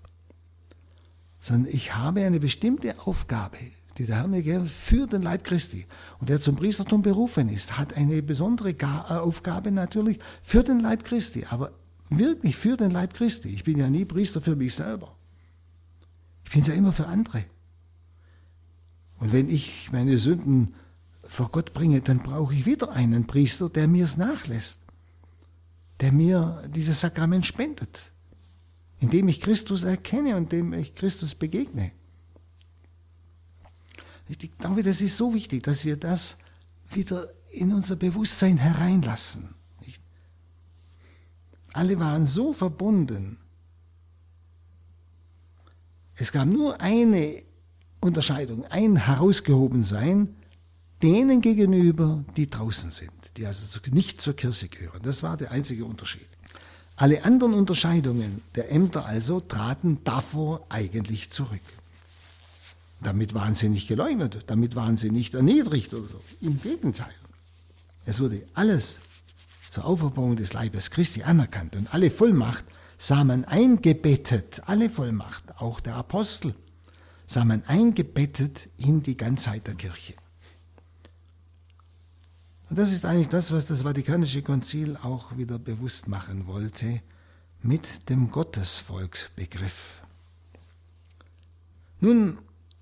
[1.40, 3.59] Sondern ich habe eine bestimmte Aufgabe
[3.98, 5.87] die der Herr mir gegeben für den Leib Christi.
[6.20, 11.05] Und der zum Priestertum berufen ist, hat eine besondere äh, Aufgabe natürlich für den Leib
[11.05, 11.72] Christi, aber
[12.09, 13.48] wirklich für den Leib Christi.
[13.48, 15.14] Ich bin ja nie Priester für mich selber.
[16.44, 17.44] Ich bin ja immer für andere.
[19.18, 20.74] Und wenn ich meine Sünden
[21.22, 24.81] vor Gott bringe, dann brauche ich wieder einen Priester, der mir es nachlässt,
[26.00, 28.12] der mir dieses Sakrament spendet,
[28.98, 31.92] indem ich Christus erkenne und dem ich Christus begegne.
[34.30, 36.36] Ich glaube, das ist so wichtig, dass wir das
[36.90, 39.54] wieder in unser Bewusstsein hereinlassen.
[41.72, 43.38] Alle waren so verbunden.
[46.14, 47.42] Es gab nur eine
[48.00, 50.36] Unterscheidung, ein Herausgehobensein
[51.02, 55.00] denen gegenüber, die draußen sind, die also nicht zur Kirche gehören.
[55.02, 56.28] Das war der einzige Unterschied.
[56.96, 61.62] Alle anderen Unterscheidungen der Ämter also traten davor eigentlich zurück.
[63.02, 66.20] Damit waren sie nicht geleugnet, damit waren sie nicht erniedrigt oder so.
[66.40, 67.14] Im Gegenteil.
[68.04, 69.00] Es wurde alles
[69.70, 72.64] zur Auferbauung des Leibes Christi anerkannt und alle Vollmacht
[72.98, 76.54] sah man eingebettet, alle Vollmacht, auch der Apostel,
[77.26, 80.14] sah man eingebettet in die Ganzheit der Kirche.
[82.68, 87.00] Und das ist eigentlich das, was das Vatikanische Konzil auch wieder bewusst machen wollte
[87.62, 90.02] mit dem Gottesvolksbegriff.
[92.00, 92.38] Nun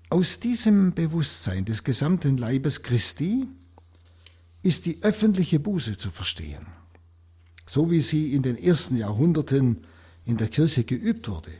[0.09, 3.47] aus diesem Bewusstsein des gesamten Leibes Christi
[4.63, 6.65] ist die öffentliche Buße zu verstehen,
[7.67, 9.85] so wie sie in den ersten Jahrhunderten
[10.25, 11.51] in der Kirche geübt wurde.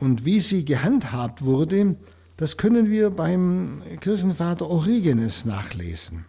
[0.00, 1.96] Und wie sie gehandhabt wurde,
[2.36, 6.26] das können wir beim Kirchenvater Origenes nachlesen.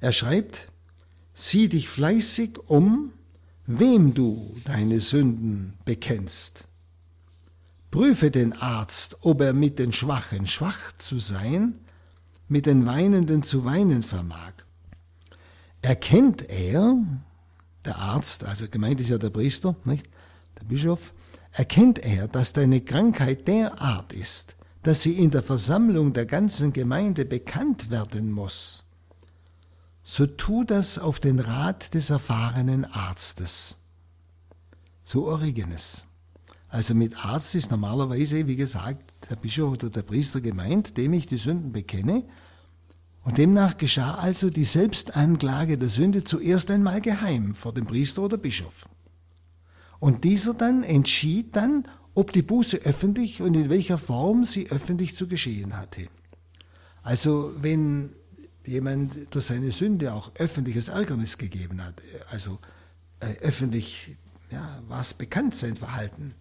[0.00, 0.68] Er schreibt,
[1.34, 3.12] sieh dich fleißig um,
[3.66, 6.67] wem du deine Sünden bekennst
[7.90, 11.74] Prüfe den Arzt, ob er mit den Schwachen schwach zu sein,
[12.48, 14.52] mit den Weinenden zu weinen vermag.
[15.82, 16.96] Erkennt er,
[17.84, 20.06] der Arzt, also gemeint ist ja der Priester, nicht?
[20.60, 21.14] der Bischof,
[21.52, 27.24] erkennt er, dass deine Krankheit derart ist, dass sie in der Versammlung der ganzen Gemeinde
[27.24, 28.84] bekannt werden muss,
[30.02, 33.78] so tu das auf den Rat des erfahrenen Arztes.
[35.04, 36.07] So Origenes.
[36.68, 41.26] Also mit Arzt ist normalerweise, wie gesagt, der Bischof oder der Priester gemeint, dem ich
[41.26, 42.24] die Sünden bekenne.
[43.24, 48.36] Und demnach geschah also die Selbstanklage der Sünde zuerst einmal geheim vor dem Priester oder
[48.36, 48.88] Bischof.
[49.98, 55.16] Und dieser dann entschied dann, ob die Buße öffentlich und in welcher Form sie öffentlich
[55.16, 56.08] zu geschehen hatte.
[57.02, 58.12] Also wenn
[58.64, 61.94] jemand durch seine Sünde auch öffentliches Ärgernis gegeben hat,
[62.30, 62.58] also
[63.20, 64.16] äh, öffentlich
[64.50, 66.34] ja, was bekannt sein Verhalten,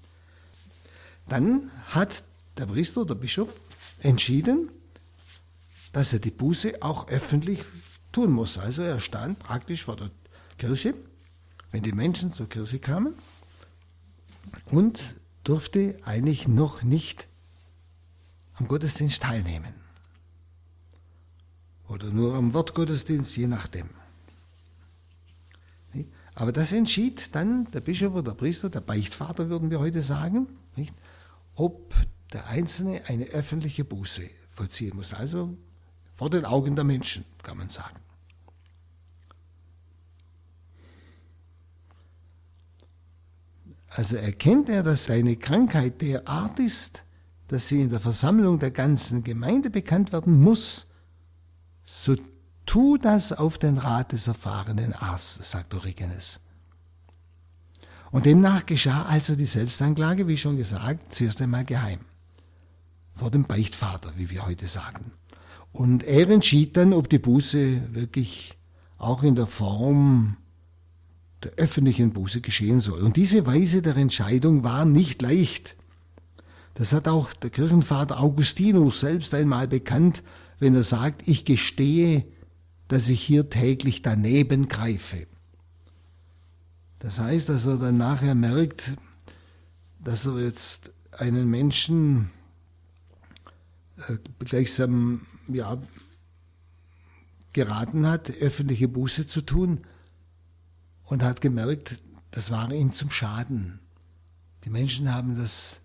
[1.30, 2.24] dann hat
[2.58, 3.50] der Priester oder Bischof
[4.02, 4.70] entschieden,
[5.94, 7.64] dass er die Buße auch öffentlich
[8.12, 8.58] tun muss.
[8.58, 10.12] Also er stand praktisch vor der
[10.58, 10.94] Kirche,
[11.72, 13.14] wenn die Menschen zur Kirche kamen
[14.66, 17.28] und durfte eigentlich noch nicht
[18.56, 19.74] am Gottesdienst teilnehmen.
[21.88, 23.90] Oder nur am Wortgottesdienst, je nachdem.
[26.36, 30.48] Aber das entschied dann der Bischof oder der Priester, der Beichtvater würden wir heute sagen?
[31.58, 31.94] Ob
[32.32, 35.14] der Einzelne eine öffentliche Buße vollziehen muss.
[35.14, 35.58] Also
[36.16, 37.98] vor den Augen der Menschen, kann man sagen.
[43.90, 47.04] Also erkennt er, dass seine Krankheit derart ist,
[47.48, 50.88] dass sie in der Versammlung der ganzen Gemeinde bekannt werden muss,
[51.84, 52.16] so
[52.68, 56.42] Tu das auf den Rat des erfahrenen Arztes, sagt Origenes.
[58.12, 62.00] Und demnach geschah also die Selbstanklage, wie schon gesagt, zuerst einmal geheim.
[63.16, 65.12] Vor dem Beichtvater, wie wir heute sagen.
[65.72, 68.58] Und er entschied dann, ob die Buße wirklich
[68.98, 70.38] auch in der Form
[71.44, 73.02] der öffentlichen Buße geschehen soll.
[73.02, 75.76] Und diese Weise der Entscheidung war nicht leicht.
[76.74, 80.24] Das hat auch der Kirchenvater Augustinus selbst einmal bekannt,
[80.60, 82.26] wenn er sagt, ich gestehe
[82.88, 85.28] dass ich hier täglich daneben greife.
[87.00, 88.94] Das heißt, dass er dann nachher merkt,
[90.04, 92.32] dass er jetzt einen Menschen
[94.08, 95.80] äh, gleichsam ja,
[97.54, 99.82] geraten hat, öffentliche Buße zu tun
[101.04, 103.80] und hat gemerkt, das war ihm zum Schaden.
[104.66, 105.80] Die Menschen haben das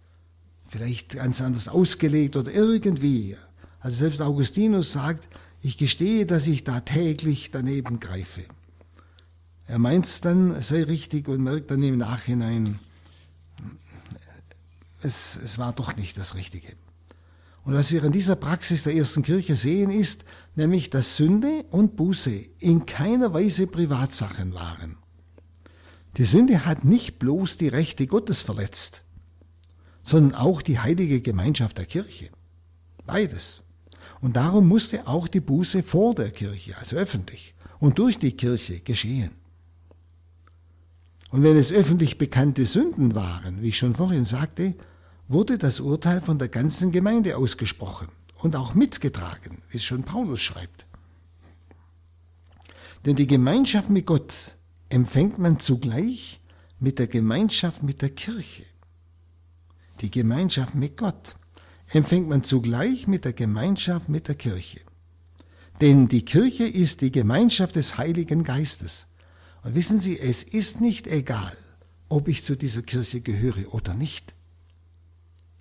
[0.68, 3.36] vielleicht ganz anders ausgelegt oder irgendwie.
[3.80, 5.28] Also selbst Augustinus sagt,
[5.60, 8.44] ich gestehe, dass ich da täglich daneben greife.
[9.66, 12.78] Er meint es dann, sei richtig und merkt dann im Nachhinein,
[15.02, 16.74] es, es war doch nicht das Richtige.
[17.64, 20.24] Und was wir in dieser Praxis der ersten Kirche sehen, ist
[20.56, 24.96] nämlich, dass Sünde und Buße in keiner Weise Privatsachen waren.
[26.16, 29.04] Die Sünde hat nicht bloß die Rechte Gottes verletzt,
[30.02, 32.30] sondern auch die heilige Gemeinschaft der Kirche.
[33.06, 33.62] Beides.
[34.20, 38.80] Und darum musste auch die Buße vor der Kirche, also öffentlich und durch die Kirche
[38.80, 39.30] geschehen.
[41.32, 44.74] Und wenn es öffentlich bekannte Sünden waren, wie ich schon vorhin sagte,
[45.28, 50.42] wurde das Urteil von der ganzen Gemeinde ausgesprochen und auch mitgetragen, wie es schon Paulus
[50.42, 50.86] schreibt.
[53.06, 54.58] Denn die Gemeinschaft mit Gott
[54.90, 56.38] empfängt man zugleich
[56.78, 58.64] mit der Gemeinschaft mit der Kirche.
[60.02, 61.36] Die Gemeinschaft mit Gott
[61.88, 64.82] empfängt man zugleich mit der Gemeinschaft mit der Kirche.
[65.80, 69.06] Denn die Kirche ist die Gemeinschaft des Heiligen Geistes.
[69.62, 71.56] Und wissen Sie, es ist nicht egal,
[72.08, 74.34] ob ich zu dieser Kirche gehöre oder nicht.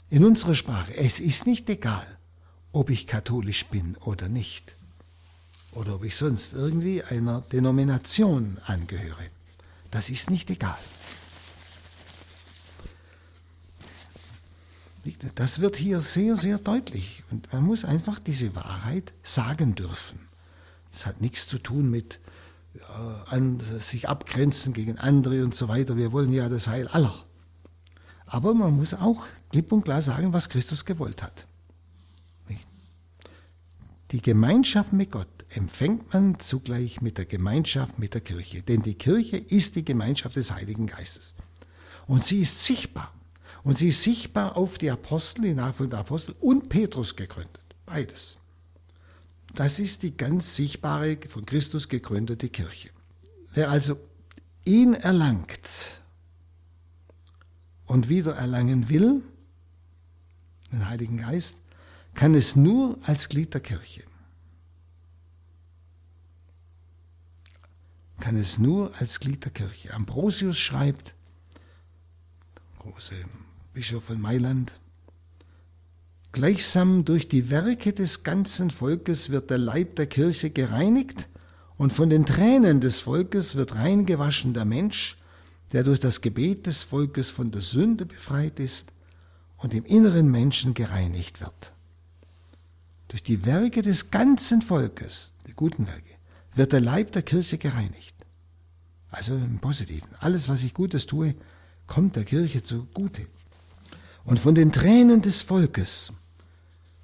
[0.10, 2.06] In unserer Sprache, es ist nicht egal,
[2.74, 4.76] ob ich katholisch bin oder nicht.
[5.74, 9.30] Oder ob ich sonst irgendwie einer Denomination angehöre.
[9.90, 10.78] Das ist nicht egal.
[15.36, 17.24] Das wird hier sehr, sehr deutlich.
[17.32, 20.20] Und man muss einfach diese Wahrheit sagen dürfen.
[20.92, 22.20] Das hat nichts zu tun mit
[23.28, 25.98] an, sich abgrenzen gegen andere und so weiter.
[25.98, 27.14] Wir wollen ja das Heil aller.
[28.26, 31.48] Aber man muss auch klipp und klar sagen, was Christus gewollt hat.
[34.12, 38.62] Die Gemeinschaft mit Gott empfängt man zugleich mit der Gemeinschaft mit der Kirche.
[38.62, 41.34] Denn die Kirche ist die Gemeinschaft des Heiligen Geistes.
[42.08, 43.14] Und sie ist sichtbar.
[43.64, 47.64] Und sie ist sichtbar auf die Apostel, die Nachfolger der Apostel und Petrus gegründet.
[47.86, 48.38] Beides.
[49.54, 52.90] Das ist die ganz sichtbare, von Christus gegründete Kirche.
[53.54, 53.98] Wer also
[54.64, 56.02] ihn erlangt
[57.86, 59.22] und wieder erlangen will,
[60.72, 61.58] den Heiligen Geist,
[62.14, 64.04] kann es nur als Glied der Kirche.
[68.20, 69.94] Kann es nur als Glied der Kirche.
[69.94, 71.16] Ambrosius schreibt,
[72.80, 73.16] große
[73.74, 74.72] Bischof von Mailand.
[76.34, 81.28] Gleichsam durch die Werke des ganzen Volkes wird der Leib der Kirche gereinigt
[81.78, 85.18] und von den Tränen des Volkes wird reingewaschen der Mensch,
[85.74, 88.94] der durch das Gebet des Volkes von der Sünde befreit ist
[89.58, 91.74] und im inneren Menschen gereinigt wird.
[93.10, 96.16] Durch die Werke des ganzen Volkes, die guten Werke,
[96.56, 98.16] wird der Leib der Kirche gereinigt.
[99.10, 100.08] Also im Positiven.
[100.20, 101.36] Alles, was ich Gutes tue,
[101.88, 103.28] kommt der Kirche zugute.
[104.24, 106.14] Und von den Tränen des Volkes,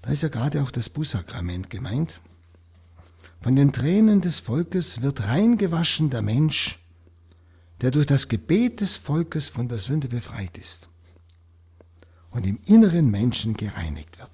[0.07, 2.21] da ist ja gerade auch das Bußsakrament gemeint,
[3.41, 6.79] von den Tränen des Volkes wird reingewaschen der Mensch,
[7.81, 10.87] der durch das Gebet des Volkes von der Sünde befreit ist
[12.31, 14.31] und im inneren Menschen gereinigt wird.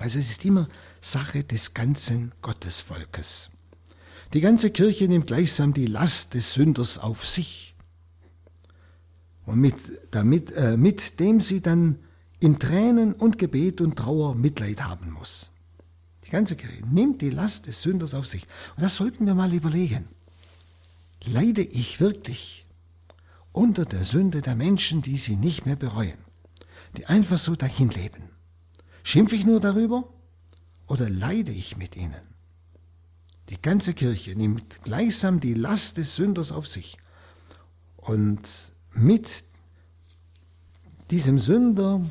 [0.00, 0.68] Also es ist immer
[1.00, 3.48] Sache des ganzen Gottesvolkes.
[4.34, 7.74] Die ganze Kirche nimmt gleichsam die Last des Sünders auf sich
[9.46, 9.76] und mit,
[10.10, 12.00] damit, äh, mit dem sie dann
[12.40, 15.50] in Tränen und Gebet und Trauer Mitleid haben muss.
[16.24, 18.46] Die ganze Kirche nimmt die Last des Sünders auf sich.
[18.76, 20.06] Und das sollten wir mal überlegen.
[21.24, 22.66] Leide ich wirklich
[23.52, 26.18] unter der Sünde der Menschen, die sie nicht mehr bereuen,
[26.96, 28.30] die einfach so dahin leben?
[29.02, 30.08] Schimpfe ich nur darüber
[30.86, 32.22] oder leide ich mit ihnen?
[33.48, 36.98] Die ganze Kirche nimmt gleichsam die Last des Sünders auf sich.
[37.96, 38.42] Und
[38.92, 39.44] mit
[41.10, 42.02] diesem Sünder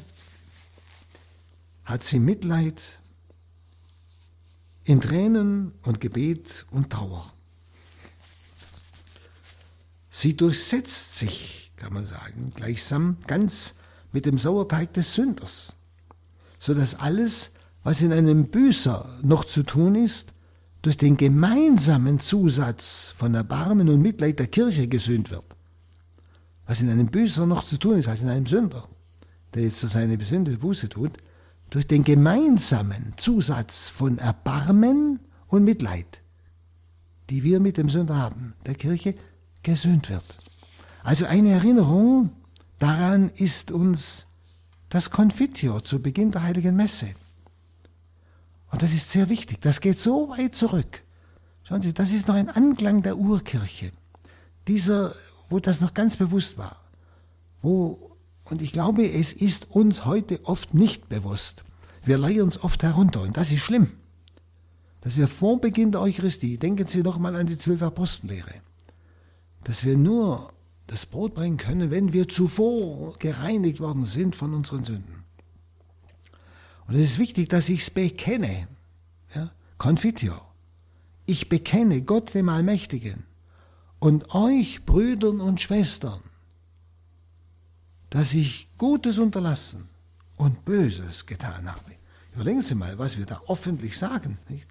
[1.88, 3.00] hat sie Mitleid
[4.84, 7.34] in Tränen und Gebet und Trauer.
[10.12, 13.76] Sie durchsetzt sich, kann man sagen, gleichsam ganz
[14.12, 15.74] mit dem Sauerteig des Sünders,
[16.60, 17.52] sodass alles,
[17.84, 20.34] was in einem Büßer noch zu tun ist,
[20.82, 25.46] durch den gemeinsamen Zusatz von Erbarmen und Mitleid der Kirche gesühnt wird.
[26.66, 28.90] Was in einem Büßer noch zu tun ist, als in einem Sünder,
[29.54, 31.14] der jetzt für seine Sünde Buße tut,
[31.70, 36.22] durch den gemeinsamen Zusatz von Erbarmen und Mitleid,
[37.30, 39.16] die wir mit dem Sünder haben, der Kirche
[39.64, 40.24] gesühnt wird.
[41.04, 42.32] Also eine Erinnerung
[42.80, 44.28] daran ist uns
[44.90, 47.10] das Confitio zu Beginn der heiligen Messe.
[48.72, 49.62] Und das ist sehr wichtig.
[49.62, 51.04] Das geht so weit zurück.
[51.64, 53.92] Schauen Sie, das ist noch ein Anklang der Urkirche.
[54.68, 55.16] Dieser,
[55.50, 56.78] wo das noch ganz bewusst war.
[57.62, 58.07] Wo,
[58.50, 61.64] und ich glaube, es ist uns heute oft nicht bewusst.
[62.04, 63.92] Wir leiern es oft herunter und das ist schlimm.
[65.02, 68.54] Dass wir vor Beginn der Eucharistie, denken Sie noch mal an die zwölf Apostellehre,
[69.64, 70.54] dass wir nur
[70.88, 75.24] das Brot bringen können, wenn wir zuvor gereinigt worden sind von unseren Sünden.
[76.88, 78.68] Und es ist wichtig, dass ich es bekenne.
[79.36, 79.52] Ja?
[79.78, 80.34] Confitio.
[81.26, 83.26] Ich bekenne Gott dem Allmächtigen
[84.00, 86.22] und euch, Brüdern und Schwestern,
[88.10, 89.90] dass ich Gutes unterlassen
[90.38, 91.92] und Böses getan habe.
[92.34, 94.38] Überlegen Sie mal, was wir da öffentlich sagen.
[94.48, 94.68] Nicht?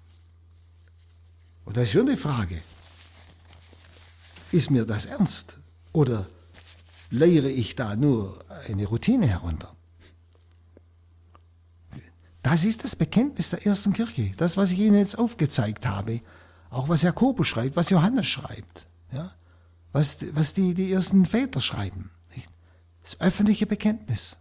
[1.65, 2.61] Und das ist schon die Frage.
[4.51, 5.57] Ist mir das ernst?
[5.91, 6.27] Oder
[7.09, 9.75] lehre ich da nur eine Routine herunter?
[12.41, 14.31] Das ist das Bekenntnis der ersten Kirche.
[14.37, 16.21] Das, was ich Ihnen jetzt aufgezeigt habe.
[16.69, 18.87] Auch was Jakobus schreibt, was Johannes schreibt.
[19.11, 19.33] Ja?
[19.91, 22.09] Was, was die, die ersten Väter schreiben.
[23.07, 24.35] Das öffentliche Bekenntnis.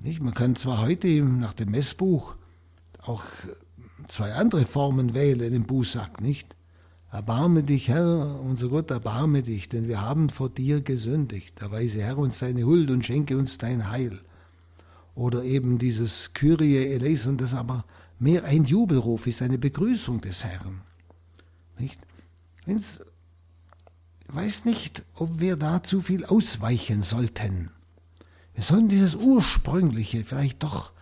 [0.00, 0.20] Nicht?
[0.20, 2.34] Man kann zwar heute nach dem Messbuch
[3.00, 3.22] auch
[4.08, 6.56] zwei andere Formen wählen im Bußsack, nicht?
[7.12, 11.62] Erbarme dich, Herr, unser Gott, erbarme dich, denn wir haben vor dir gesündigt.
[11.62, 14.18] Erweise, Herr, uns deine Huld und schenke uns dein Heil
[15.14, 17.84] oder eben dieses Kyrie eleison, das aber
[18.18, 20.80] mehr ein Jubelruf ist, eine Begrüßung des Herrn.
[21.78, 22.00] Nicht?
[22.66, 22.98] Ich
[24.34, 27.70] weiß nicht, ob wir da zu viel ausweichen sollten.
[28.54, 30.92] Wir sollen dieses Ursprüngliche vielleicht doch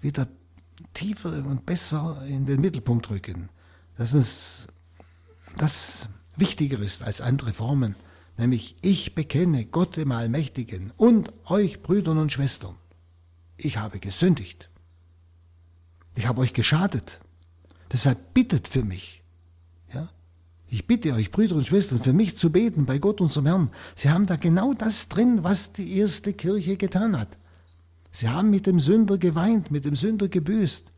[0.00, 0.28] wieder
[0.94, 3.48] tiefer und besser in den Mittelpunkt rücken,
[3.96, 4.66] dass uns
[5.56, 7.96] das wichtiger ist als andere Formen,
[8.36, 12.76] nämlich ich bekenne Gott dem Allmächtigen und euch Brüdern und Schwestern
[13.58, 14.70] ich habe gesündigt.
[16.14, 17.20] Ich habe euch geschadet.
[17.92, 19.22] Deshalb bittet für mich.
[20.70, 23.70] Ich bitte euch, Brüder und Schwestern, für mich zu beten bei Gott, unserem Herrn.
[23.96, 27.38] Sie haben da genau das drin, was die erste Kirche getan hat.
[28.12, 30.92] Sie haben mit dem Sünder geweint, mit dem Sünder gebüßt.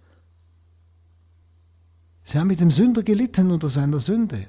[2.24, 4.48] Sie haben mit dem Sünder gelitten unter seiner Sünde.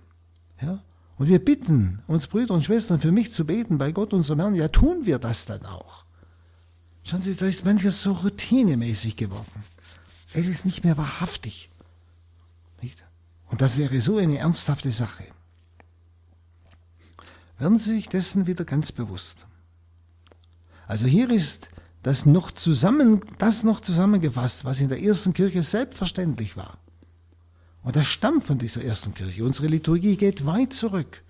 [0.61, 0.83] Ja?
[1.17, 4.55] Und wir bitten uns, Brüder und Schwestern, für mich zu beten bei Gott, unserem Herrn.
[4.55, 6.03] Ja, tun wir das dann auch.
[7.03, 9.63] Schauen Sie, da ist manches so routinemäßig geworden.
[10.33, 11.69] Es ist nicht mehr wahrhaftig.
[13.51, 15.25] Und das wäre so eine ernsthafte Sache.
[17.59, 19.45] Werden Sie sich dessen wieder ganz bewusst.
[20.87, 21.69] Also hier ist
[22.01, 26.79] das noch, zusammen, das noch zusammengefasst, was in der ersten Kirche selbstverständlich war.
[27.83, 29.43] Und das stammt von dieser ersten Kirche.
[29.43, 31.21] Unsere Liturgie geht weit zurück.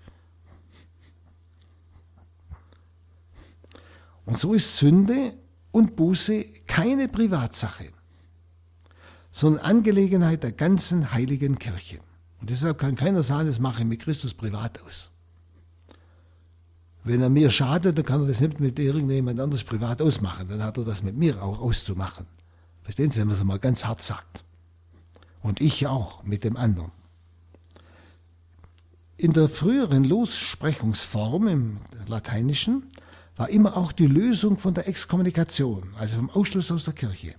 [4.24, 5.34] Und so ist Sünde
[5.72, 7.90] und Buße keine Privatsache,
[9.32, 12.00] sondern Angelegenheit der ganzen heiligen Kirche.
[12.42, 15.12] Und deshalb kann keiner sagen, das mache ich mit Christus privat aus.
[17.04, 20.48] Wenn er mir schadet, dann kann er das nicht mit irgendjemand anders privat ausmachen.
[20.48, 22.26] Dann hat er das mit mir auch auszumachen.
[22.82, 24.44] Verstehen Sie, wenn man es mal ganz hart sagt.
[25.40, 26.90] Und ich auch mit dem anderen.
[29.16, 31.76] In der früheren Lossprechungsform im
[32.08, 32.90] Lateinischen
[33.36, 37.36] war immer auch die Lösung von der Exkommunikation, also vom Ausschluss aus der Kirche,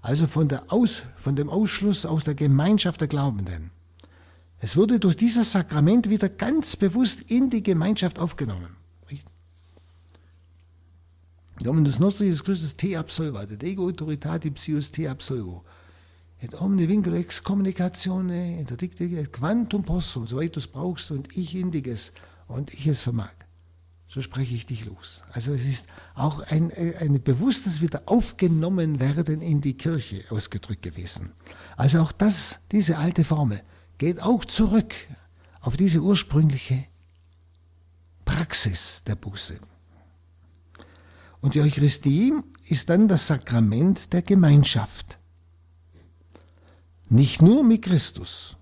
[0.00, 3.72] also von, der aus, von dem Ausschluss aus der Gemeinschaft der Glaubenden.
[4.64, 8.74] Es wurde durch dieses Sakrament wieder ganz bewusst in die Gemeinschaft aufgenommen.
[11.60, 15.64] Dominus nostri Jesus Christus te absolvate, ego autoritatis te absolvo.
[16.40, 22.14] Et omne vincula ex communicatione interdicte quantum possum, soweit du es brauchst und ich indiges
[22.48, 23.36] und ich es vermag.
[24.08, 25.24] So spreche ich dich los.
[25.32, 25.84] Also es ist
[26.14, 31.32] auch ein, ein bewusstes Wiederaufgenommenwerden in die Kirche ausgedrückt gewesen.
[31.76, 33.60] Also auch das, diese alte Formel,
[33.98, 34.94] geht auch zurück
[35.60, 36.84] auf diese ursprüngliche
[38.24, 39.58] Praxis der Buße.
[41.40, 42.32] Und die Eucharistie
[42.68, 45.18] ist dann das Sakrament der Gemeinschaft.
[47.08, 48.56] Nicht nur mit Christus,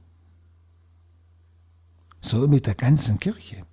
[2.20, 3.64] sondern mit der ganzen Kirche.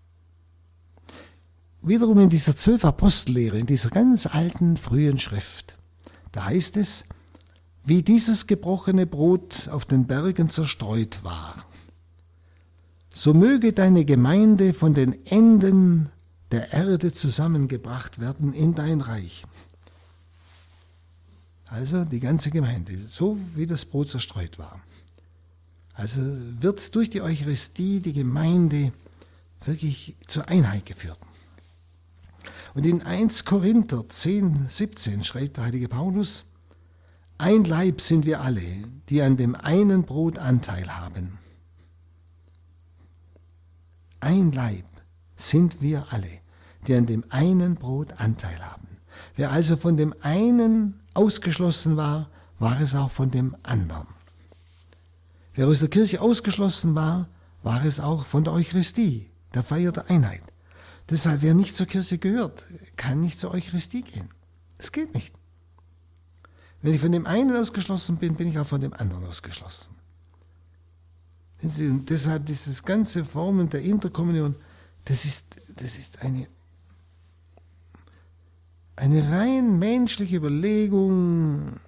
[1.81, 5.77] Wiederum in dieser zwölf Apostellehre, in dieser ganz alten, frühen Schrift,
[6.31, 7.03] da heißt es,
[7.89, 11.55] wie dieses gebrochene Brot auf den Bergen zerstreut war,
[13.09, 16.09] so möge deine Gemeinde von den Enden
[16.51, 19.43] der Erde zusammengebracht werden in dein Reich.
[21.65, 24.79] Also die ganze Gemeinde, so wie das Brot zerstreut war.
[25.93, 26.21] Also
[26.61, 28.93] wird durch die Eucharistie die Gemeinde
[29.65, 31.19] wirklich zur Einheit geführt.
[32.75, 36.45] Und in 1 Korinther 10, 17 schreibt der heilige Paulus,
[37.39, 38.61] ein Leib sind wir alle,
[39.07, 41.39] die an dem einen Brot Anteil haben.
[44.19, 44.83] Ein Leib
[45.37, 46.41] sind wir alle,
[46.85, 48.89] die an dem einen Brot Anteil haben.
[49.37, 52.29] Wer also von dem einen ausgeschlossen war,
[52.59, 54.07] war es auch von dem anderen.
[55.53, 57.29] Wer aus der Kirche ausgeschlossen war,
[57.63, 60.43] war es auch von der Eucharistie, der Feier der Einheit.
[61.09, 62.63] Deshalb, wer nicht zur Kirche gehört,
[62.97, 64.29] kann nicht zur Eucharistie gehen.
[64.77, 65.38] Das geht nicht.
[66.81, 69.95] Wenn ich von dem einen ausgeschlossen bin, bin ich auch von dem anderen ausgeschlossen.
[71.61, 74.55] Und deshalb dieses ganze Formen der Interkommunion,
[75.05, 75.43] das ist,
[75.75, 76.47] das ist eine,
[78.95, 81.79] eine rein menschliche Überlegung,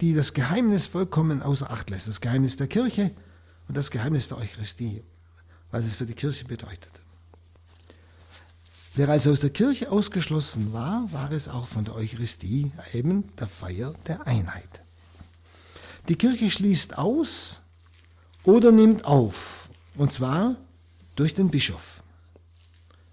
[0.00, 2.06] die das Geheimnis vollkommen außer Acht lässt.
[2.06, 3.10] Das Geheimnis der Kirche
[3.66, 5.02] und das Geheimnis der Eucharistie,
[5.72, 7.02] was es für die Kirche bedeutet.
[8.96, 13.46] Wer also aus der Kirche ausgeschlossen war, war es auch von der Eucharistie, eben der
[13.46, 14.80] Feier der Einheit.
[16.08, 17.60] Die Kirche schließt aus,
[18.44, 20.56] oder nimmt auf, und zwar
[21.14, 22.02] durch den Bischof.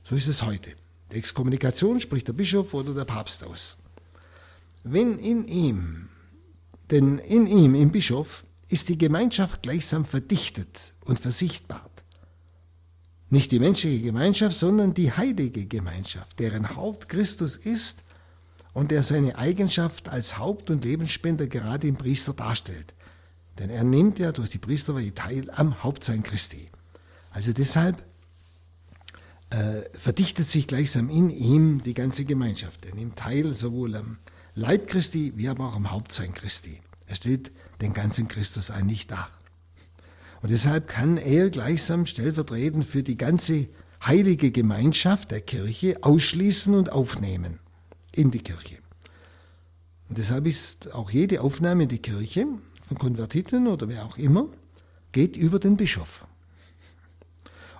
[0.05, 0.71] So ist es heute.
[1.11, 3.75] Die Exkommunikation spricht der Bischof oder der Papst aus.
[4.85, 6.07] Wenn in ihm,
[6.91, 11.92] denn in ihm, im Bischof, ist die Gemeinschaft gleichsam verdichtet und versichtbart.
[13.33, 18.03] Nicht die menschliche Gemeinschaft, sondern die heilige Gemeinschaft, deren Haupt Christus ist
[18.73, 22.93] und der seine Eigenschaft als Haupt- und Lebensspender gerade im Priester darstellt.
[23.57, 26.69] Denn er nimmt ja durch die Priesterweihe teil am Hauptsein Christi.
[27.31, 28.03] Also deshalb
[29.49, 32.85] äh, verdichtet sich gleichsam in ihm die ganze Gemeinschaft.
[32.85, 34.19] Er nimmt teil sowohl am
[34.53, 36.81] Leib Christi wie aber auch am Hauptsein Christi.
[37.07, 39.27] Er steht den ganzen Christus ein, nicht dar.
[40.43, 43.69] Und deshalb kann er gleichsam stellvertretend für die ganze
[44.05, 47.59] heilige Gemeinschaft der Kirche ausschließen und aufnehmen
[48.11, 48.75] in die Kirche.
[50.09, 52.45] Und deshalb ist auch jede Aufnahme in die Kirche
[52.89, 54.49] von Konvertiten oder wer auch immer,
[55.13, 56.27] geht über den Bischof.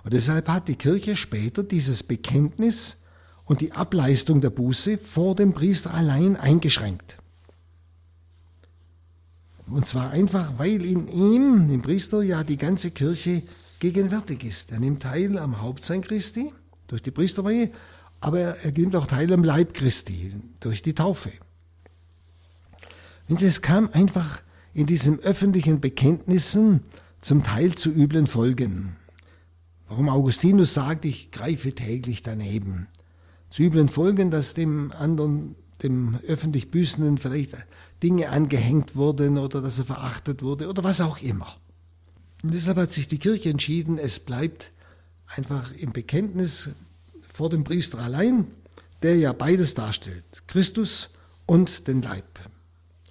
[0.02, 2.96] Und deshalb hat die Kirche später dieses Bekenntnis
[3.44, 7.18] und die Ableistung der Buße vor dem Priester allein eingeschränkt.
[9.66, 13.42] Und zwar einfach, weil in ihm, dem Priester, ja die ganze Kirche
[13.80, 14.72] gegenwärtig ist.
[14.72, 16.52] Er nimmt teil am Hauptsein Christi
[16.86, 17.70] durch die Priesterweihe,
[18.20, 21.30] aber er nimmt auch teil am Leib Christi durch die Taufe.
[23.28, 24.42] Sie, es kam einfach
[24.74, 26.82] in diesen öffentlichen Bekenntnissen
[27.20, 28.96] zum Teil zu üblen Folgen.
[29.88, 32.86] Warum Augustinus sagt, ich greife täglich daneben.
[33.50, 37.56] Zu üblen Folgen, dass dem anderen, dem öffentlich Büßenden vielleicht
[38.04, 41.56] Dinge angehängt wurden oder dass er verachtet wurde oder was auch immer.
[42.42, 44.70] Und deshalb hat sich die Kirche entschieden, es bleibt
[45.26, 46.68] einfach im Bekenntnis
[47.32, 48.46] vor dem Priester allein,
[49.02, 51.10] der ja beides darstellt, Christus
[51.46, 52.26] und den Leib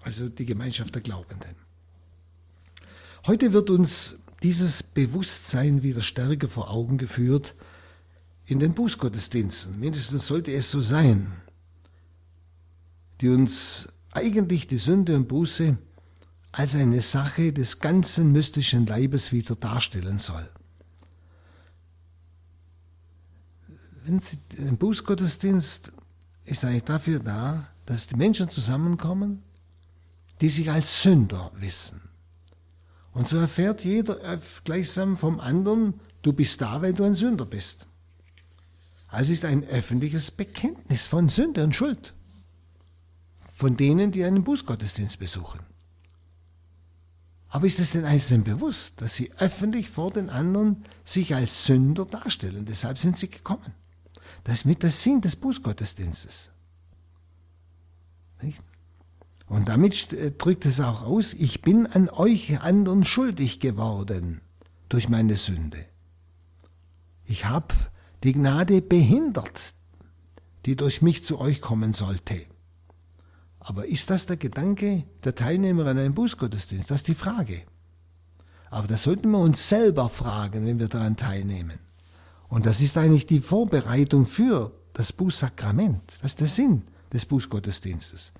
[0.03, 1.55] also die Gemeinschaft der Glaubenden.
[3.25, 7.55] Heute wird uns dieses Bewusstsein wieder stärker vor Augen geführt
[8.45, 9.79] in den Bußgottesdiensten.
[9.79, 11.31] Mindestens sollte es so sein,
[13.21, 15.77] die uns eigentlich die Sünde und Buße
[16.51, 20.47] als eine Sache des ganzen mystischen Leibes wieder darstellen soll.
[24.05, 25.91] Wenn Sie, ein Bußgottesdienst
[26.45, 29.41] ist eigentlich dafür da, dass die Menschen zusammenkommen,
[30.41, 32.01] die sich als Sünder wissen.
[33.13, 37.87] Und so erfährt jeder gleichsam vom anderen, du bist da, weil du ein Sünder bist.
[39.07, 42.13] Also ist ein öffentliches Bekenntnis von Sünde und Schuld
[43.63, 45.61] von denen, die einen Bußgottesdienst besuchen.
[47.47, 52.03] Aber ist es den Einzelnen bewusst, dass sie öffentlich vor den anderen sich als Sünder
[52.03, 52.65] darstellen?
[52.65, 53.73] Deshalb sind sie gekommen.
[54.43, 56.51] Das ist mit der Sinn des Bußgottesdienstes.
[59.47, 64.41] Und damit äh, drückt es auch aus, ich bin an euch anderen schuldig geworden
[64.89, 65.85] durch meine Sünde.
[67.23, 67.73] Ich habe
[68.23, 69.73] die Gnade behindert,
[70.65, 72.45] die durch mich zu euch kommen sollte.
[73.63, 76.91] Aber ist das der Gedanke der Teilnehmer an einem Bußgottesdienst?
[76.91, 77.63] Das ist die Frage.
[78.69, 81.79] Aber das sollten wir uns selber fragen, wenn wir daran teilnehmen.
[82.49, 86.01] Und das ist eigentlich die Vorbereitung für das Bußsakrament.
[86.21, 86.83] Das ist der Sinn
[87.13, 88.33] des Bußgottesdienstes.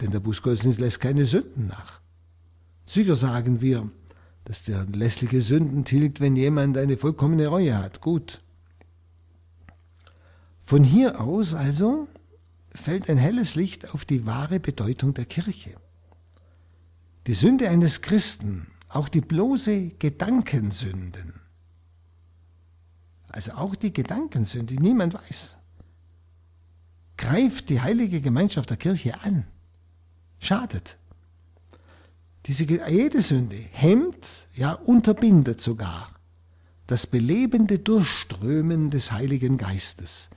[0.00, 2.00] Denn der Bußgottesdienst lässt keine Sünden nach.
[2.86, 3.90] Sicher sagen wir,
[4.44, 8.00] dass der lässliche Sünden tilgt, wenn jemand eine vollkommene Reue hat.
[8.00, 8.42] Gut.
[10.62, 12.08] Von hier aus also
[12.74, 15.74] fällt ein helles Licht auf die wahre Bedeutung der Kirche.
[17.26, 21.40] Die Sünde eines Christen, auch die bloße Gedankensünden,
[23.28, 25.56] also auch die Gedankensünde, niemand weiß,
[27.16, 29.46] greift die heilige Gemeinschaft der Kirche an,
[30.38, 30.98] schadet.
[32.46, 36.10] Diese, jede Sünde hemmt, ja unterbindet sogar
[36.86, 40.28] das belebende Durchströmen des Heiligen Geistes,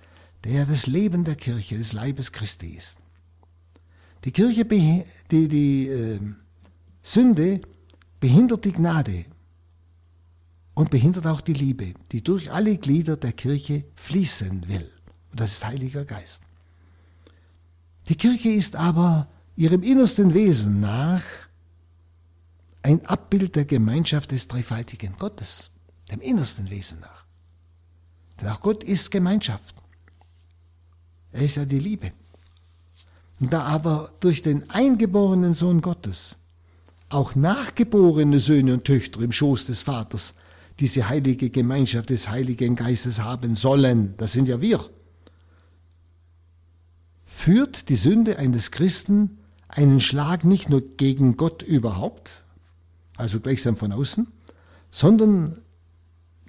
[0.43, 2.97] der das Leben der Kirche, des Leibes Christi ist.
[4.23, 6.19] Die Kirche, die, die äh,
[7.01, 7.61] Sünde
[8.19, 9.25] behindert die Gnade
[10.73, 14.89] und behindert auch die Liebe, die durch alle Glieder der Kirche fließen will.
[15.31, 16.43] Und das ist Heiliger Geist.
[18.09, 21.23] Die Kirche ist aber ihrem innersten Wesen nach
[22.83, 25.71] ein Abbild der Gemeinschaft des dreifaltigen Gottes,
[26.11, 27.25] dem innersten Wesen nach.
[28.39, 29.75] Denn auch Gott ist Gemeinschaft.
[31.37, 32.13] Er ist ja die Liebe.
[33.39, 36.35] Da aber durch den eingeborenen Sohn Gottes
[37.09, 40.33] auch nachgeborene Söhne und Töchter im Schoß des Vaters
[40.79, 44.83] diese heilige Gemeinschaft des Heiligen Geistes haben sollen, das sind ja wir,
[47.23, 52.45] führt die Sünde eines Christen einen Schlag nicht nur gegen Gott überhaupt,
[53.15, 54.27] also gleichsam von außen,
[54.89, 55.61] sondern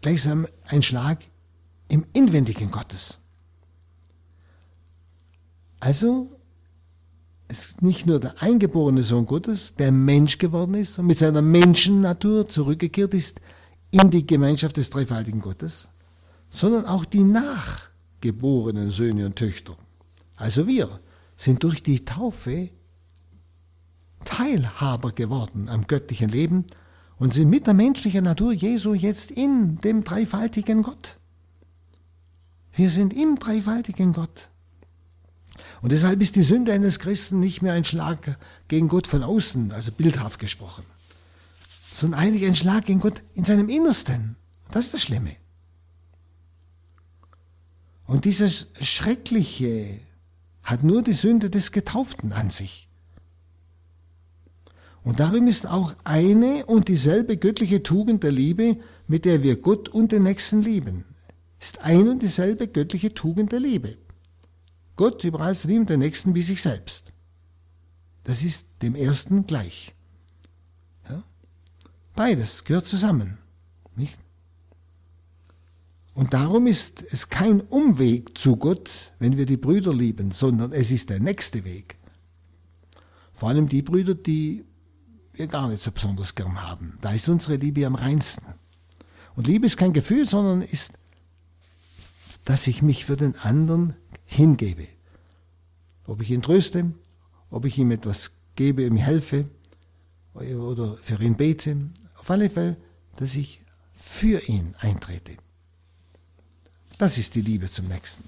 [0.01, 1.19] gleichsam ein Schlag
[1.89, 3.19] im Inwendigen Gottes.
[5.81, 6.31] Also
[7.49, 12.49] ist nicht nur der eingeborene Sohn Gottes, der Mensch geworden ist und mit seiner Menschennatur
[12.49, 13.41] zurückgekehrt ist
[13.91, 15.89] in die Gemeinschaft des dreifaltigen Gottes,
[16.51, 19.77] sondern auch die nachgeborenen Söhne und Töchter.
[20.37, 21.01] Also wir
[21.37, 22.71] sind durch die Taufe
[24.25, 26.67] Teilhaber geworden am göttlichen Leben
[27.19, 31.19] und sind mit der menschlichen Natur Jesu jetzt in dem dreifaltigen Gott.
[32.73, 34.49] Wir sind im dreifaltigen Gott.
[35.81, 39.73] Und deshalb ist die Sünde eines Christen nicht mehr ein Schlag gegen Gott von außen,
[39.73, 40.85] also bildhaft gesprochen,
[41.95, 44.37] sondern eigentlich ein Schlag gegen Gott in seinem Innersten.
[44.71, 45.37] Das ist das Schlimme.
[48.07, 50.01] Und dieses Schreckliche
[50.63, 52.89] hat nur die Sünde des Getauften an sich.
[55.05, 59.89] Und darum ist auch eine und dieselbe göttliche Tugend der Liebe, mit der wir Gott
[59.89, 61.05] und den Nächsten lieben,
[61.61, 63.97] ist ein und dieselbe göttliche Tugend der Liebe.
[64.99, 67.13] Gott über alles lieben, den Nächsten wie sich selbst.
[68.25, 69.95] Das ist dem Ersten gleich.
[71.09, 71.23] Ja?
[72.15, 73.39] Beides gehört zusammen.
[73.97, 74.19] Nicht?
[76.15, 78.91] Und darum ist es kein Umweg zu Gott,
[79.21, 81.97] wenn wir die Brüder lieben, sondern es ist der nächste Weg.
[83.35, 84.65] Vor allem die Brüder, die
[85.33, 86.99] wir gar nicht so besonders gern haben.
[87.03, 88.45] Da ist unsere Liebe am reinsten.
[89.37, 90.95] Und Liebe ist kein Gefühl, sondern ist,
[92.49, 93.95] dass ich mich für den anderen
[94.25, 94.89] hingebe.
[96.07, 96.95] Ob ich ihn tröste,
[97.51, 99.45] ob ich ihm etwas gebe, ihm helfe
[100.33, 101.77] oder für ihn bete.
[102.17, 102.79] Auf alle Fälle,
[103.17, 103.61] dass ich
[103.93, 105.37] für ihn eintrete.
[106.97, 108.25] Das ist die Liebe zum Nächsten.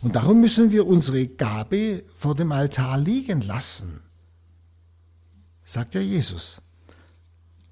[0.00, 3.98] Und darum müssen wir unsere Gabe vor dem Altar liegen lassen,
[5.64, 6.62] sagt ja Jesus.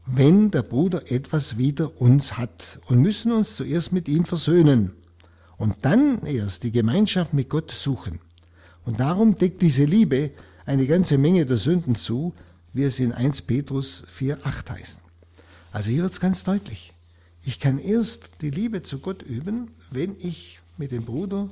[0.06, 4.92] Wenn der Bruder etwas wider uns hat und müssen uns zuerst mit ihm versöhnen
[5.58, 8.20] und dann erst die Gemeinschaft mit Gott suchen.
[8.84, 10.30] Und darum deckt diese Liebe
[10.64, 12.34] eine ganze Menge der Sünden zu,
[12.72, 14.98] wie es in 1 Petrus 4,8 heißt.
[15.72, 16.92] Also hier wird es ganz deutlich.
[17.42, 21.50] Ich kann erst die Liebe zu Gott üben, wenn ich mit dem Bruder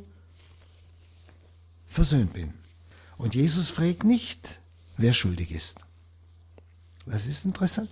[1.89, 2.53] versöhnt bin.
[3.17, 4.61] Und Jesus fragt nicht,
[4.97, 5.79] wer schuldig ist.
[7.07, 7.91] Das ist interessant.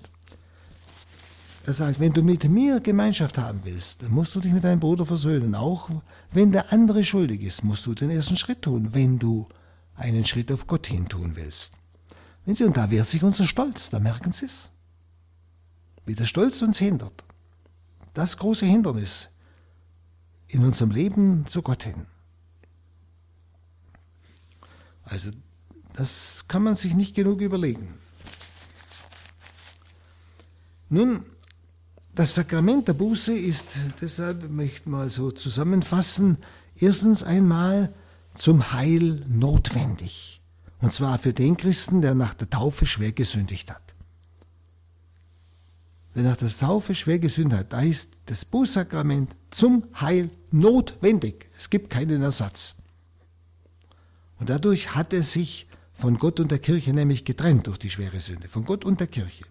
[1.64, 4.80] Er sagt, wenn du mit mir Gemeinschaft haben willst, dann musst du dich mit deinem
[4.80, 5.54] Bruder versöhnen.
[5.54, 5.90] Auch
[6.32, 9.48] wenn der andere schuldig ist, musst du den ersten Schritt tun, wenn du
[9.94, 11.74] einen Schritt auf Gott hin tun willst.
[12.44, 14.70] Wenn Sie, und da wehrt sich unser Stolz, da merken Sie es.
[16.04, 17.22] Wie der Stolz uns hindert.
[18.12, 19.28] Das große Hindernis
[20.48, 22.06] in unserem Leben zu Gott hin.
[25.04, 25.30] Also
[25.92, 27.94] das kann man sich nicht genug überlegen.
[30.88, 31.24] Nun,
[32.14, 33.68] das Sakrament der Buße ist,
[34.00, 36.38] deshalb möchte ich mal so zusammenfassen,
[36.76, 37.92] erstens einmal
[38.34, 40.40] zum Heil notwendig.
[40.80, 43.94] Und zwar für den Christen, der nach der Taufe schwer gesündigt hat.
[46.14, 51.48] Wer nach der Taufe schwer gesündigt hat, da ist das Bußsakrament zum Heil notwendig.
[51.56, 52.74] Es gibt keinen Ersatz.
[54.38, 58.20] Und dadurch hat er sich von Gott und der Kirche nämlich getrennt durch die schwere
[58.20, 58.48] Sünde.
[58.48, 59.44] Von Gott und der Kirche.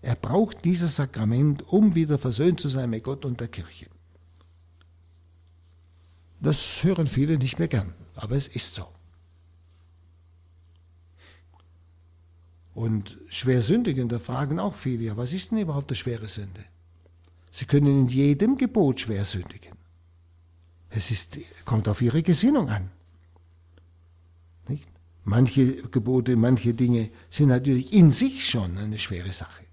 [0.00, 3.86] Er braucht dieses Sakrament, um wieder versöhnt zu sein mit Gott und der Kirche.
[6.40, 8.86] Das hören viele nicht mehr gern, aber es ist so.
[12.74, 16.64] Und Schwersündigende fragen auch viele, ja, was ist denn überhaupt eine schwere Sünde?
[17.50, 19.72] Sie können in jedem Gebot schwer sündigen.
[20.90, 22.88] Es ist, kommt auf ihre Gesinnung an.
[24.68, 24.88] Nicht?
[25.24, 29.67] Manche Gebote, manche Dinge sind natürlich in sich schon eine schwere Sache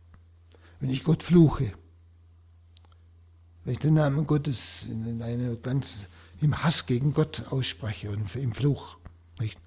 [0.79, 1.73] wenn ich Gott fluche,
[3.63, 6.05] wenn ich den Namen Gottes in eine ganz
[6.41, 8.97] im Hass gegen Gott ausspreche und im Fluch.
[9.39, 9.57] Nicht?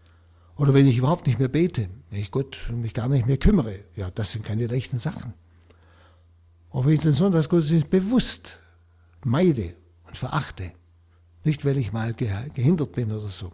[0.57, 3.81] Oder wenn ich überhaupt nicht mehr bete, wenn ich Gott mich gar nicht mehr kümmere,
[3.97, 5.35] ja, das sind keine leichten Sachen.
[6.71, 8.61] Oder wenn ich den Sonntagsgottesdienst bewusst
[9.25, 9.75] meide
[10.07, 10.73] und verachte,
[11.45, 13.53] nicht weil ich mal gehindert bin oder so.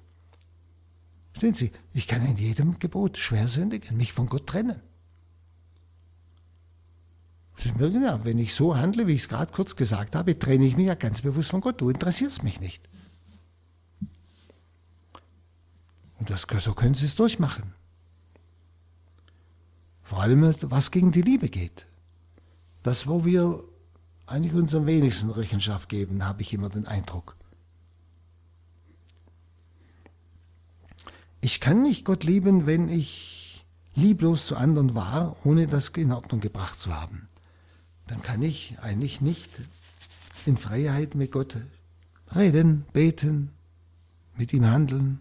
[1.32, 4.80] Verstehen Sie, ich kann in jedem Gebot schwer sündigen, mich von Gott trennen.
[7.62, 10.86] Genau, wenn ich so handle, wie ich es gerade kurz gesagt habe, trenne ich mich
[10.86, 11.80] ja ganz bewusst von Gott.
[11.80, 12.88] Du interessierst mich nicht.
[16.18, 17.72] Und das, so können Sie es durchmachen.
[20.02, 21.86] Vor allem, was gegen die Liebe geht.
[22.82, 23.62] Das, wo wir
[24.26, 27.36] eigentlich uns am wenigsten Rechenschaft geben, habe ich immer den Eindruck.
[31.40, 36.40] Ich kann nicht Gott lieben, wenn ich lieblos zu anderen war, ohne das in Ordnung
[36.40, 37.28] gebracht zu haben
[38.06, 39.50] dann kann ich eigentlich nicht
[40.46, 41.56] in Freiheit mit Gott
[42.34, 43.50] reden, beten,
[44.36, 45.20] mit ihm handeln.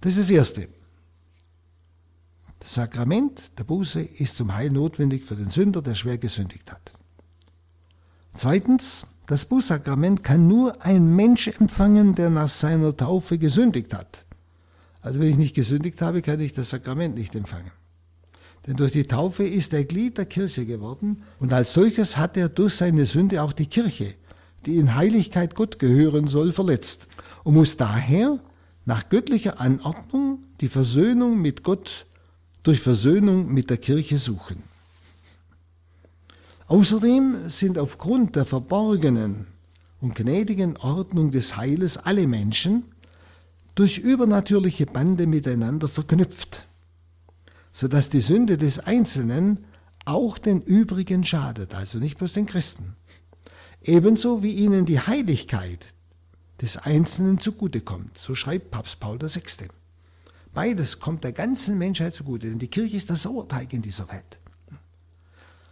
[0.00, 0.68] Das ist das Erste.
[2.60, 6.92] Das Sakrament der Buße ist zum Heil notwendig für den Sünder, der schwer gesündigt hat.
[8.34, 14.24] Zweitens, das Bußsakrament kann nur ein Mensch empfangen, der nach seiner Taufe gesündigt hat.
[15.02, 17.70] Also wenn ich nicht gesündigt habe, kann ich das Sakrament nicht empfangen.
[18.66, 22.48] Denn durch die Taufe ist er Glied der Kirche geworden und als solches hat er
[22.48, 24.14] durch seine Sünde auch die Kirche,
[24.66, 27.08] die in Heiligkeit Gott gehören soll, verletzt
[27.42, 28.38] und muss daher
[28.84, 32.06] nach göttlicher Anordnung die Versöhnung mit Gott
[32.62, 34.62] durch Versöhnung mit der Kirche suchen.
[36.66, 39.46] Außerdem sind aufgrund der verborgenen
[40.00, 42.84] und gnädigen Ordnung des Heiles alle Menschen
[43.74, 46.66] durch übernatürliche Bande miteinander verknüpft
[47.72, 49.64] sodass die Sünde des Einzelnen
[50.04, 52.96] auch den übrigen schadet, also nicht bloß den Christen.
[53.82, 55.86] Ebenso wie ihnen die Heiligkeit
[56.60, 58.18] des Einzelnen zugutekommt.
[58.18, 59.68] So schreibt Papst Paul VI.
[60.52, 64.38] Beides kommt der ganzen Menschheit zugute, denn die Kirche ist der Sauerteig in dieser Welt.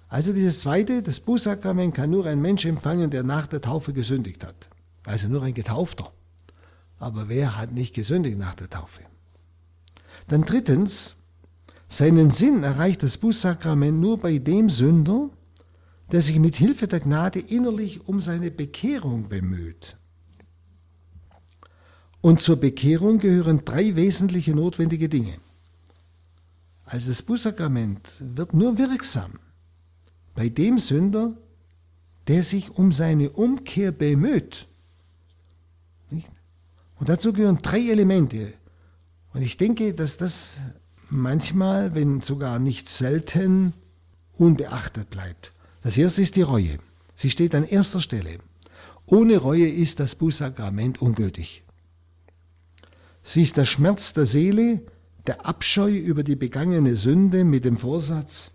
[0.09, 4.45] Also dieses zweite, das Bußsakrament kann nur ein Mensch empfangen, der nach der Taufe gesündigt
[4.45, 4.69] hat.
[5.05, 6.13] Also nur ein Getaufter.
[6.99, 9.03] Aber wer hat nicht gesündigt nach der Taufe?
[10.29, 11.17] Dann drittens,
[11.89, 15.31] seinen Sinn erreicht das Bußsakrament nur bei dem Sünder,
[16.13, 19.97] der sich mit Hilfe der Gnade innerlich um seine Bekehrung bemüht.
[22.21, 25.35] Und zur Bekehrung gehören drei wesentliche notwendige Dinge.
[26.85, 29.39] Also das Bußsakrament wird nur wirksam
[30.35, 31.37] bei dem Sünder,
[32.29, 34.67] der sich um seine Umkehr bemüht.
[36.11, 38.55] Und dazu gehören drei Elemente.
[39.33, 40.61] Und ich denke, dass das
[41.11, 43.73] manchmal, wenn sogar nicht selten,
[44.35, 45.53] unbeachtet bleibt.
[45.83, 46.79] Das erste ist die Reue.
[47.17, 48.39] Sie steht an erster Stelle.
[49.07, 51.63] Ohne Reue ist das Bußsakrament ungültig.
[53.23, 54.83] Sie ist der Schmerz der Seele,
[55.27, 58.53] der Abscheu über die begangene Sünde mit dem Vorsatz,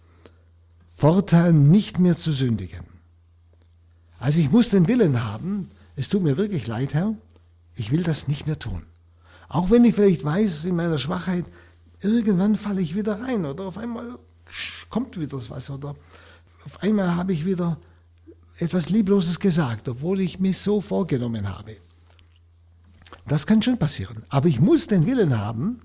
[0.95, 2.85] fortan nicht mehr zu sündigen.
[4.19, 7.13] Also ich muss den Willen haben, es tut mir wirklich leid, Herr,
[7.75, 8.83] ich will das nicht mehr tun.
[9.49, 11.45] Auch wenn ich vielleicht weiß in meiner Schwachheit,
[12.09, 14.19] irgendwann falle ich wieder rein oder auf einmal
[14.89, 15.95] kommt wieder was oder
[16.65, 17.79] auf einmal habe ich wieder
[18.57, 21.77] etwas Liebloses gesagt, obwohl ich mich so vorgenommen habe.
[23.27, 24.23] Das kann schon passieren.
[24.29, 25.81] Aber ich muss den Willen haben,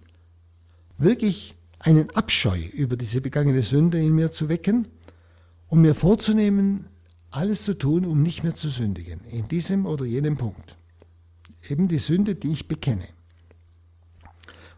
[0.99, 4.89] wirklich einen Abscheu über diese begangene Sünde in mir zu wecken
[5.69, 6.87] um mir vorzunehmen,
[7.31, 10.77] alles zu tun, um nicht mehr zu sündigen, in diesem oder jenem Punkt.
[11.69, 13.07] Eben die Sünde, die ich bekenne.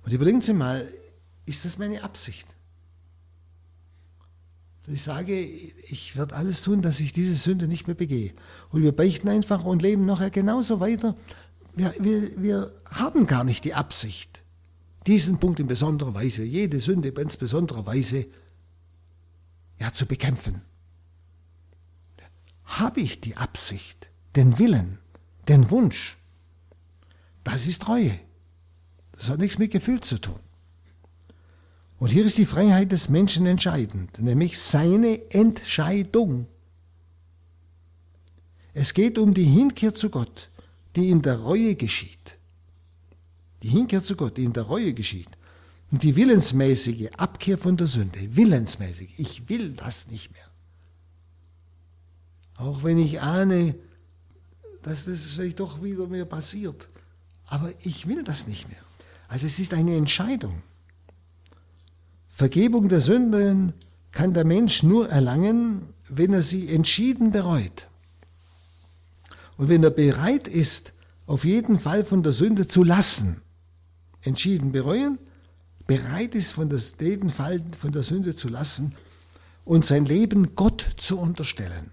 [0.05, 0.88] Und überlegen Sie mal,
[1.51, 2.46] ist das meine Absicht?
[4.86, 8.32] Ich sage, ich werde alles tun, dass ich diese Sünde nicht mehr begehe.
[8.70, 11.16] Und wir beichten einfach und leben nachher genauso weiter.
[11.74, 14.42] Wir, wir, wir haben gar nicht die Absicht,
[15.07, 18.26] diesen Punkt in besonderer Weise, jede Sünde in ganz besonderer Weise
[19.78, 20.62] ja, zu bekämpfen
[22.70, 24.98] habe ich die Absicht, den Willen,
[25.48, 26.16] den Wunsch.
[27.42, 28.18] Das ist Treue.
[29.12, 30.38] Das hat nichts mit Gefühl zu tun.
[32.01, 36.46] Und hier ist die Freiheit des Menschen entscheidend, nämlich seine Entscheidung.
[38.72, 40.48] Es geht um die Hinkehr zu Gott,
[40.96, 42.38] die in der Reue geschieht.
[43.62, 45.28] Die Hinkehr zu Gott, die in der Reue geschieht.
[45.90, 48.34] Und die willensmäßige Abkehr von der Sünde.
[48.34, 49.18] Willensmäßig.
[49.18, 50.51] Ich will das nicht mehr.
[52.57, 53.74] Auch wenn ich ahne,
[54.82, 56.88] dass das vielleicht doch wieder mir passiert.
[57.44, 58.82] Aber ich will das nicht mehr.
[59.28, 60.62] Also es ist eine Entscheidung.
[62.33, 63.72] Vergebung der Sünden
[64.12, 67.89] kann der Mensch nur erlangen, wenn er sie entschieden bereut.
[69.57, 70.93] Und wenn er bereit ist,
[71.26, 73.41] auf jeden Fall von der Sünde zu lassen,
[74.22, 75.18] entschieden bereuen,
[75.87, 78.95] bereit ist, von der, jeden Fall von der Sünde zu lassen
[79.64, 81.91] und sein Leben Gott zu unterstellen.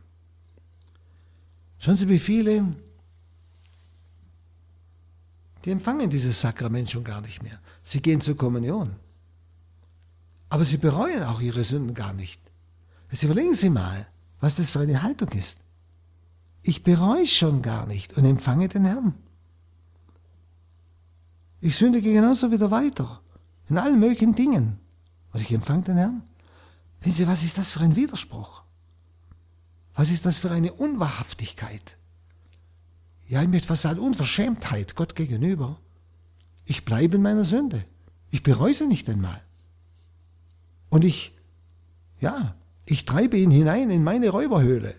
[1.79, 2.75] Schauen Sie, wie viele,
[5.65, 7.59] die empfangen dieses Sakrament schon gar nicht mehr.
[7.83, 8.95] Sie gehen zur Kommunion.
[10.49, 12.41] Aber sie bereuen auch ihre Sünden gar nicht.
[13.11, 14.07] Jetzt überlegen Sie mal,
[14.39, 15.59] was das für eine Haltung ist.
[16.61, 19.13] Ich bereue schon gar nicht und empfange den Herrn.
[21.61, 23.21] Ich sündige genauso wieder weiter.
[23.69, 24.79] In allen möglichen Dingen.
[25.33, 26.23] Und ich empfange den Herrn.
[27.01, 28.63] Wissen Sie, was ist das für ein Widerspruch?
[29.95, 31.97] Was ist das für eine Unwahrhaftigkeit?
[33.27, 35.79] Ja, ich möchte fast sagen Unverschämtheit Gott gegenüber.
[36.65, 37.83] Ich bleibe in meiner Sünde.
[38.29, 39.41] Ich bereue sie nicht einmal.
[40.89, 41.33] Und ich,
[42.19, 44.95] ja, ich treibe ihn hinein in meine Räuberhöhle.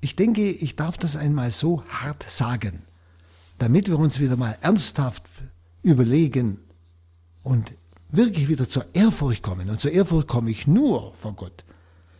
[0.00, 2.82] Ich denke, ich darf das einmal so hart sagen,
[3.58, 5.24] damit wir uns wieder mal ernsthaft
[5.82, 6.58] überlegen
[7.42, 7.72] und
[8.10, 9.68] wirklich wieder zur Ehrfurcht kommen.
[9.70, 11.64] Und zur Ehrfurcht komme ich nur vor Gott,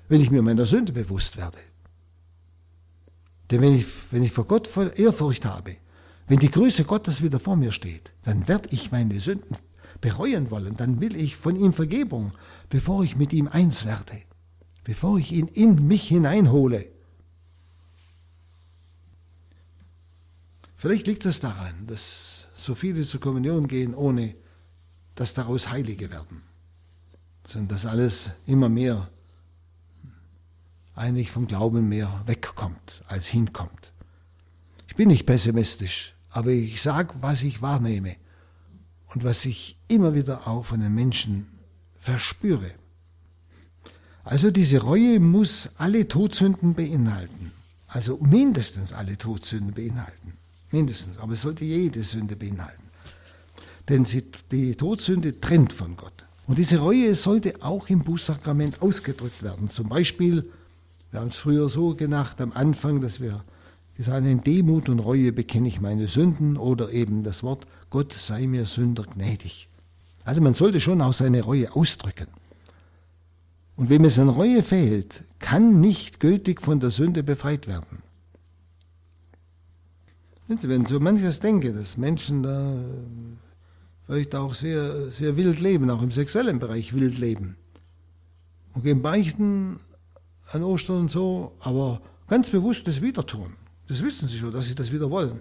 [0.08, 1.58] wenn ich mir meiner Sünde bewusst werde.
[3.50, 5.76] Denn wenn ich, wenn ich vor Gott Ehrfurcht habe,
[6.26, 9.56] wenn die Größe Gottes wieder vor mir steht, dann werde ich meine Sünden
[10.00, 12.32] bereuen wollen, dann will ich von ihm Vergebung,
[12.68, 14.22] bevor ich mit ihm eins werde,
[14.84, 16.86] bevor ich ihn in mich hineinhole.
[20.76, 24.36] Vielleicht liegt es daran, dass so viele zur Kommunion gehen, ohne
[25.16, 26.42] dass daraus Heilige werden,
[27.46, 29.10] sondern dass alles immer mehr
[30.94, 33.92] eigentlich vom Glauben mehr wegkommt als hinkommt.
[34.86, 38.16] Ich bin nicht pessimistisch, aber ich sage, was ich wahrnehme
[39.14, 41.46] und was ich immer wieder auch von den Menschen
[41.98, 42.70] verspüre.
[44.24, 47.52] Also diese Reue muss alle Todsünden beinhalten.
[47.86, 50.34] Also mindestens alle Todsünden beinhalten.
[50.70, 51.18] Mindestens.
[51.18, 52.84] Aber es sollte jede Sünde beinhalten.
[53.88, 56.26] Denn sie, die Todsünde trennt von Gott.
[56.46, 59.70] Und diese Reue sollte auch im Bußsakrament ausgedrückt werden.
[59.70, 60.50] Zum Beispiel
[61.10, 63.42] wir haben es früher so gedacht am Anfang, dass wir
[63.96, 68.12] gesagt haben, in Demut und Reue bekenne ich meine Sünden oder eben das Wort, Gott
[68.12, 69.68] sei mir Sünder gnädig.
[70.24, 72.28] Also man sollte schon auch seine Reue ausdrücken.
[73.76, 78.02] Und wem es an Reue fehlt, kann nicht gültig von der Sünde befreit werden.
[80.48, 82.76] Wenn so manches denke, dass Menschen da
[84.06, 87.56] vielleicht auch sehr, sehr wild leben, auch im sexuellen Bereich wild leben.
[88.74, 89.80] Und gehen beichten
[90.50, 93.52] an Ostern und so, aber ganz bewusst das wieder tun.
[93.86, 95.40] Das wissen sie schon, dass sie das wieder wollen.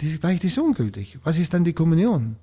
[0.00, 1.18] Die Beichte ist ungültig.
[1.24, 2.36] Was ist dann die Kommunion?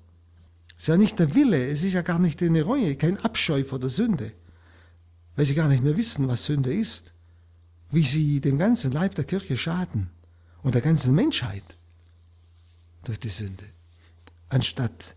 [0.76, 3.64] Es ist ja nicht der Wille, es ist ja gar nicht eine Reue, kein Abscheu
[3.64, 4.32] vor der Sünde,
[5.34, 7.12] weil sie gar nicht mehr wissen, was Sünde ist,
[7.90, 10.08] wie sie dem ganzen Leib der Kirche schaden
[10.62, 11.64] und der ganzen Menschheit
[13.04, 13.64] durch die Sünde,
[14.50, 15.16] anstatt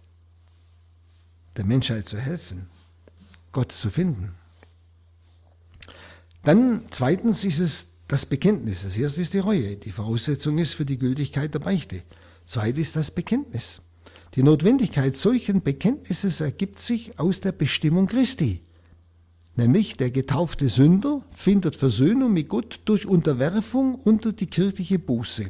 [1.57, 2.67] der Menschheit zu helfen,
[3.51, 4.33] Gott zu finden.
[6.43, 8.83] Dann zweitens ist es das Bekenntnis.
[8.83, 9.77] Das erste ist die Reue.
[9.77, 12.01] Die Voraussetzung ist für die Gültigkeit der Beichte.
[12.53, 13.81] Zweitens ist das Bekenntnis.
[14.35, 18.61] Die Notwendigkeit solchen Bekenntnisses ergibt sich aus der Bestimmung Christi,
[19.55, 25.47] Nämlich der getaufte Sünder findet Versöhnung mit Gott durch Unterwerfung unter die kirchliche Buße.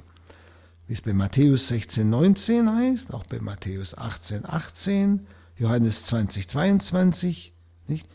[0.86, 5.22] Wie es bei Matthäus 16, 19 heißt, auch bei Matthäus 18, 18,
[5.58, 7.52] Johannes 20, 22.
[7.88, 8.08] Nicht?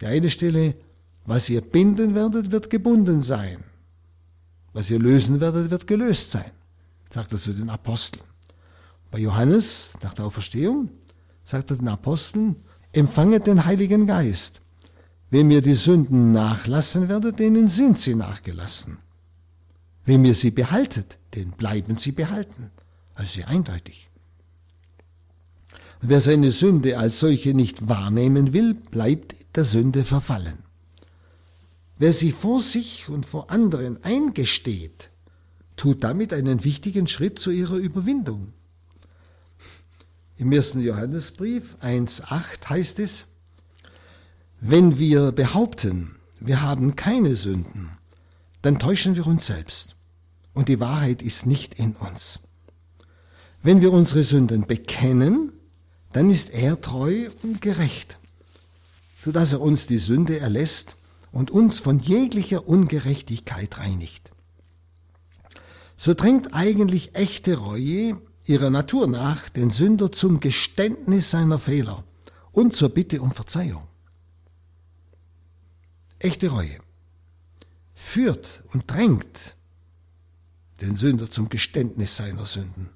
[0.00, 0.76] Die eine Stelle,
[1.26, 3.64] was ihr binden werdet, wird gebunden sein.
[4.72, 6.52] Was ihr lösen werdet, wird gelöst sein,
[7.12, 8.24] sagt er zu den Aposteln.
[9.10, 10.90] Bei Johannes, nach der Auferstehung,
[11.44, 12.56] sagt er den Aposteln,
[12.92, 14.60] empfanget den Heiligen Geist.
[15.30, 18.98] Wem ihr die Sünden nachlassen werdet, denen sind sie nachgelassen.
[20.04, 22.70] Wem ihr sie behaltet, den bleiben sie behalten.
[23.14, 24.08] Also sehr eindeutig.
[26.00, 30.58] Und wer seine Sünde als solche nicht wahrnehmen will, bleibt der Sünde verfallen.
[31.98, 35.11] Wer sie vor sich und vor anderen eingesteht,
[35.82, 38.52] tut damit einen wichtigen Schritt zu ihrer Überwindung.
[40.36, 43.26] Im ersten Johannesbrief 1.8 heißt es,
[44.60, 47.90] wenn wir behaupten, wir haben keine Sünden,
[48.62, 49.96] dann täuschen wir uns selbst
[50.54, 52.38] und die Wahrheit ist nicht in uns.
[53.64, 55.50] Wenn wir unsere Sünden bekennen,
[56.12, 58.20] dann ist er treu und gerecht,
[59.18, 60.94] sodass er uns die Sünde erlässt
[61.32, 64.30] und uns von jeglicher Ungerechtigkeit reinigt.
[66.04, 72.02] So drängt eigentlich echte Reue ihrer Natur nach den Sünder zum Geständnis seiner Fehler
[72.50, 73.86] und zur Bitte um Verzeihung.
[76.18, 76.76] Echte Reue
[77.94, 79.54] führt und drängt
[80.80, 82.88] den Sünder zum Geständnis seiner Sünden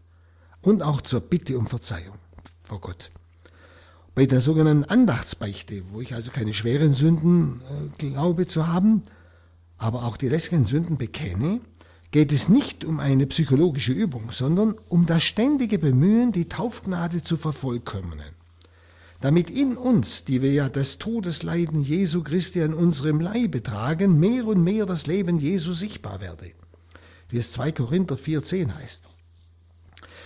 [0.60, 2.18] und auch zur Bitte um Verzeihung
[2.64, 3.12] vor Gott.
[4.16, 9.04] Bei der sogenannten Andachtsbeichte, wo ich also keine schweren Sünden äh, glaube zu haben,
[9.78, 11.60] aber auch die lästigen Sünden bekenne,
[12.10, 17.36] geht es nicht um eine psychologische Übung, sondern um das ständige Bemühen, die Taufgnade zu
[17.36, 18.36] vervollkommnen
[19.20, 24.46] damit in uns, die wir ja das Todesleiden Jesu Christi an unserem Leibe tragen, mehr
[24.46, 26.52] und mehr das Leben Jesu sichtbar werde.
[27.28, 29.04] Wie es 2 Korinther 4,10 heißt.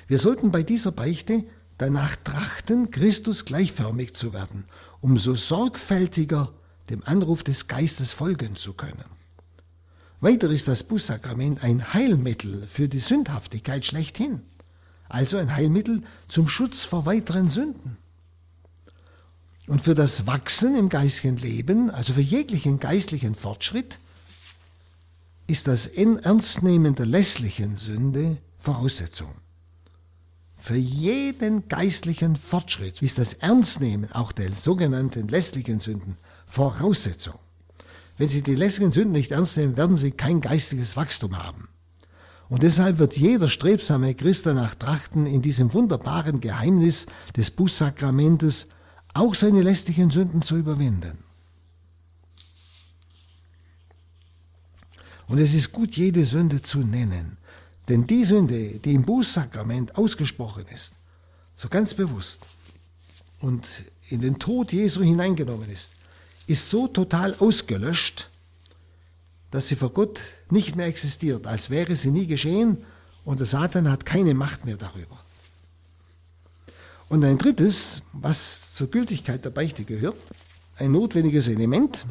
[0.07, 1.45] Wir sollten bei dieser Beichte
[1.79, 4.65] danach trachten, Christus gleichförmig zu werden,
[5.01, 6.53] um so sorgfältiger
[6.91, 9.20] dem Anruf des Geistes folgen zu können.
[10.21, 14.43] Weiter ist das Bußsakrament ein Heilmittel für die Sündhaftigkeit schlechthin,
[15.09, 17.97] also ein Heilmittel zum Schutz vor weiteren Sünden.
[19.67, 23.99] Und für das Wachsen im geistigen Leben, also für jeglichen geistlichen Fortschritt,
[25.47, 29.35] ist das Ernstnehmen der lässlichen Sünde Voraussetzung.
[30.59, 37.39] Für jeden geistlichen Fortschritt ist das Ernstnehmen auch der sogenannten lässlichen Sünden Voraussetzung.
[38.21, 41.71] Wenn Sie die lässigen Sünden nicht ernst nehmen, werden Sie kein geistiges Wachstum haben.
[42.51, 48.69] Und deshalb wird jeder strebsame Christ danach trachten, in diesem wunderbaren Geheimnis des Bußsakramentes
[49.15, 51.17] auch seine lästigen Sünden zu überwinden.
[55.27, 57.39] Und es ist gut, jede Sünde zu nennen.
[57.89, 60.93] Denn die Sünde, die im Bußsakrament ausgesprochen ist,
[61.57, 62.43] so ganz bewusst
[63.41, 63.67] und
[64.11, 65.93] in den Tod Jesu hineingenommen ist,
[66.51, 68.29] ist so total ausgelöscht,
[69.51, 70.21] dass sie vor Gott
[70.51, 72.79] nicht mehr existiert, als wäre sie nie geschehen
[73.25, 75.19] und der Satan hat keine Macht mehr darüber.
[77.09, 80.17] Und ein drittes, was zur Gültigkeit der Beichte gehört,
[80.77, 82.07] ein notwendiges Element,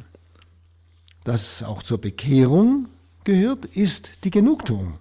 [1.24, 2.88] das auch zur Bekehrung
[3.24, 5.00] gehört, ist die Genugtuung.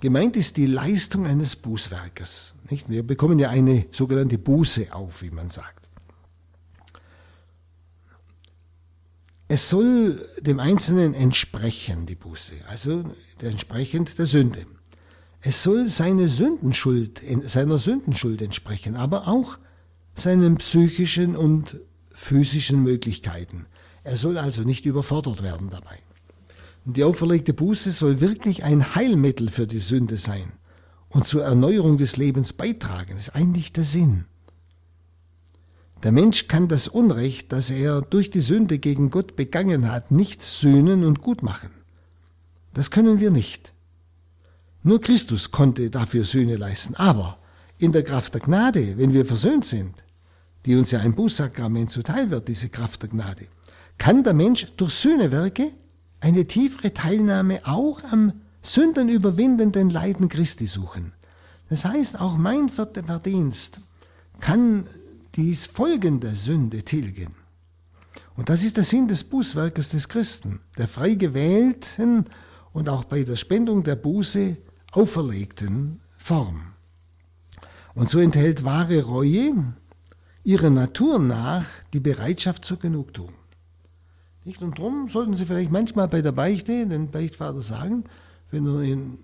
[0.00, 2.54] Gemeint ist die Leistung eines Bußwerkes.
[2.70, 2.88] Nicht?
[2.88, 5.85] Wir bekommen ja eine sogenannte Buße auf, wie man sagt.
[9.56, 13.04] Es soll dem Einzelnen entsprechen, die Buße, also
[13.40, 14.66] entsprechend der Sünde.
[15.40, 19.56] Es soll seine Sündenschuld, seiner Sündenschuld entsprechen, aber auch
[20.14, 21.80] seinen psychischen und
[22.10, 23.64] physischen Möglichkeiten.
[24.04, 26.00] Er soll also nicht überfordert werden dabei.
[26.84, 30.52] Die auferlegte Buße soll wirklich ein Heilmittel für die Sünde sein
[31.08, 33.12] und zur Erneuerung des Lebens beitragen.
[33.12, 34.26] Das ist eigentlich der Sinn.
[36.06, 40.40] Der Mensch kann das Unrecht, das er durch die Sünde gegen Gott begangen hat, nicht
[40.40, 41.70] sühnen und gut machen.
[42.72, 43.72] Das können wir nicht.
[44.84, 46.94] Nur Christus konnte dafür Sühne leisten.
[46.94, 47.38] Aber
[47.78, 49.96] in der Kraft der Gnade, wenn wir versöhnt sind,
[50.64, 53.48] die uns ja im Bußsakrament zuteil wird, diese Kraft der Gnade,
[53.98, 55.72] kann der Mensch durch Sühnewerke
[56.20, 58.32] eine tiefere Teilnahme auch am
[58.62, 61.14] sündenüberwindenden Leiden Christi suchen.
[61.68, 63.80] Das heißt, auch mein Verdienst
[64.38, 64.86] kann
[65.36, 67.34] die folgende Sünde tilgen.
[68.36, 72.26] Und das ist der Sinn des Bußwerkes des Christen, der frei gewählten
[72.72, 74.56] und auch bei der Spendung der Buße
[74.92, 76.72] auferlegten Form.
[77.94, 79.74] Und so enthält wahre Reue
[80.44, 83.32] ihrer Natur nach die Bereitschaft zur Genugtuung.
[84.44, 84.62] Nicht?
[84.62, 88.04] Und darum sollten Sie vielleicht manchmal bei der Beichte den Beichtvater sagen,
[88.50, 89.18] wenn er Ihnen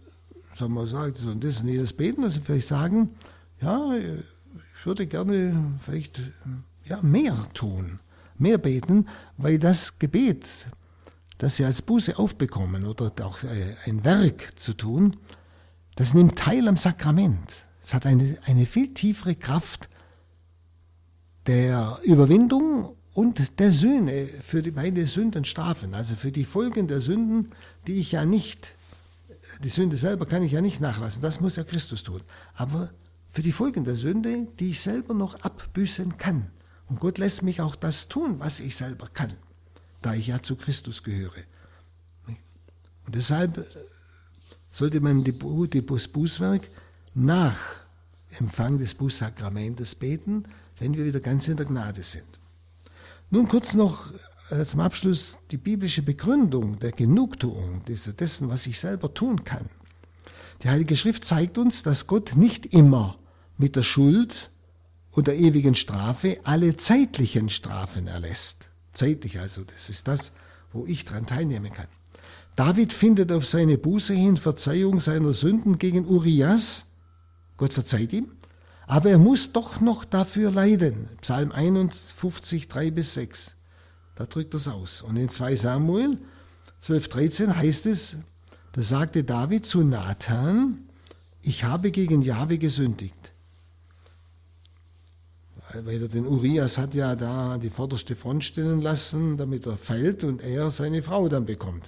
[0.55, 3.11] sagen wir, sagt, so das und jedes beten, dass Sie vielleicht sagen,
[3.61, 3.93] ja,
[4.83, 6.21] ich würde gerne vielleicht
[6.87, 8.01] ja, mehr tun,
[8.37, 9.07] mehr beten,
[9.37, 10.49] weil das Gebet,
[11.39, 15.19] das Sie als Buße aufbekommen oder auch äh, ein Werk zu tun,
[15.95, 17.65] das nimmt teil am Sakrament.
[17.81, 19.89] Es hat eine, eine viel tiefere Kraft
[21.47, 27.53] der Überwindung und der Sühne für die beide Sündenstrafen, also für die Folgen der Sünden,
[27.87, 28.75] die ich ja nicht,
[29.63, 32.23] die Sünde selber kann ich ja nicht nachlassen, das muss ja Christus tun,
[32.57, 32.91] aber
[33.33, 36.51] für die Folgen der Sünde, die ich selber noch abbüßen kann.
[36.87, 39.33] Und Gott lässt mich auch das tun, was ich selber kann,
[40.03, 41.43] da ich ja zu Christus gehöre.
[43.07, 43.67] Und deshalb
[44.71, 46.69] sollte man das Bußwerk
[47.15, 47.59] nach
[48.39, 50.45] Empfang des Bußsakramentes beten,
[50.79, 52.39] wenn wir wieder ganz in der Gnade sind.
[53.31, 54.13] Nun kurz noch
[54.51, 59.69] äh, zum Abschluss die biblische Begründung der Genugtuung, dessen, was ich selber tun kann.
[60.63, 63.19] Die Heilige Schrift zeigt uns, dass Gott nicht immer
[63.59, 64.51] mit der Schuld
[65.11, 68.71] und der ewigen Strafe alle zeitlichen Strafen erlässt.
[68.93, 70.33] Zeitlich also, das ist das,
[70.73, 71.89] wo ich daran teilnehmen kann.
[72.57, 76.87] David findet auf seine Buße hin Verzeihung seiner Sünden gegen Urias.
[77.57, 78.33] Gott verzeiht ihm.
[78.87, 81.09] Aber er muss doch noch dafür leiden.
[81.23, 83.57] Psalm 51, 3 bis 6.
[84.17, 85.01] Da drückt es aus.
[85.01, 86.19] Und in 2 Samuel
[86.81, 88.17] 12, 13 heißt es,
[88.73, 90.89] da sagte David zu Nathan,
[91.43, 93.22] ich habe gegen Jahwe gesündigt.
[95.75, 100.23] Weil er den Urias hat ja da die vorderste Front stellen lassen, damit er fällt
[100.25, 101.85] und er seine Frau dann bekommt.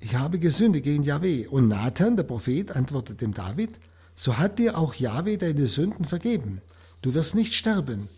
[0.00, 1.48] Ich habe gesündigt gegen Jahwe.
[1.48, 3.70] Und Nathan, der Prophet, antwortet dem David,
[4.14, 6.60] so hat dir auch Jahwe deine Sünden vergeben.
[7.02, 8.08] Du wirst nicht sterben.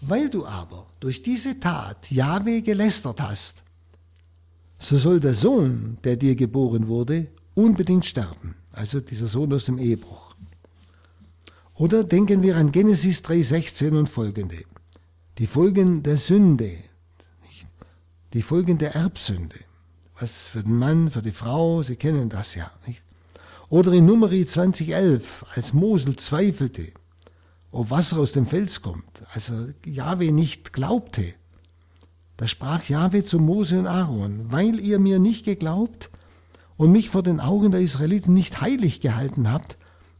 [0.00, 3.62] Weil du aber durch diese Tat Jahwe gelästert hast,
[4.78, 8.56] so soll der Sohn, der dir geboren wurde, unbedingt sterben.
[8.72, 10.25] Also dieser Sohn aus dem Ehebruch.
[11.78, 14.56] Oder denken wir an Genesis 3,16 und folgende.
[15.38, 16.72] Die Folgen der Sünde,
[18.32, 19.58] die Folgen der Erbsünde.
[20.18, 22.70] Was für den Mann, für die Frau, Sie kennen das ja.
[22.86, 23.02] Nicht?
[23.68, 26.92] Oder in Numeri 2011, als Mosel zweifelte,
[27.72, 31.34] ob Wasser aus dem Fels kommt, als er Jahwe nicht glaubte,
[32.38, 36.10] da sprach Jahwe zu Mose und Aaron, weil ihr mir nicht geglaubt
[36.78, 39.76] und mich vor den Augen der Israeliten nicht heilig gehalten habt,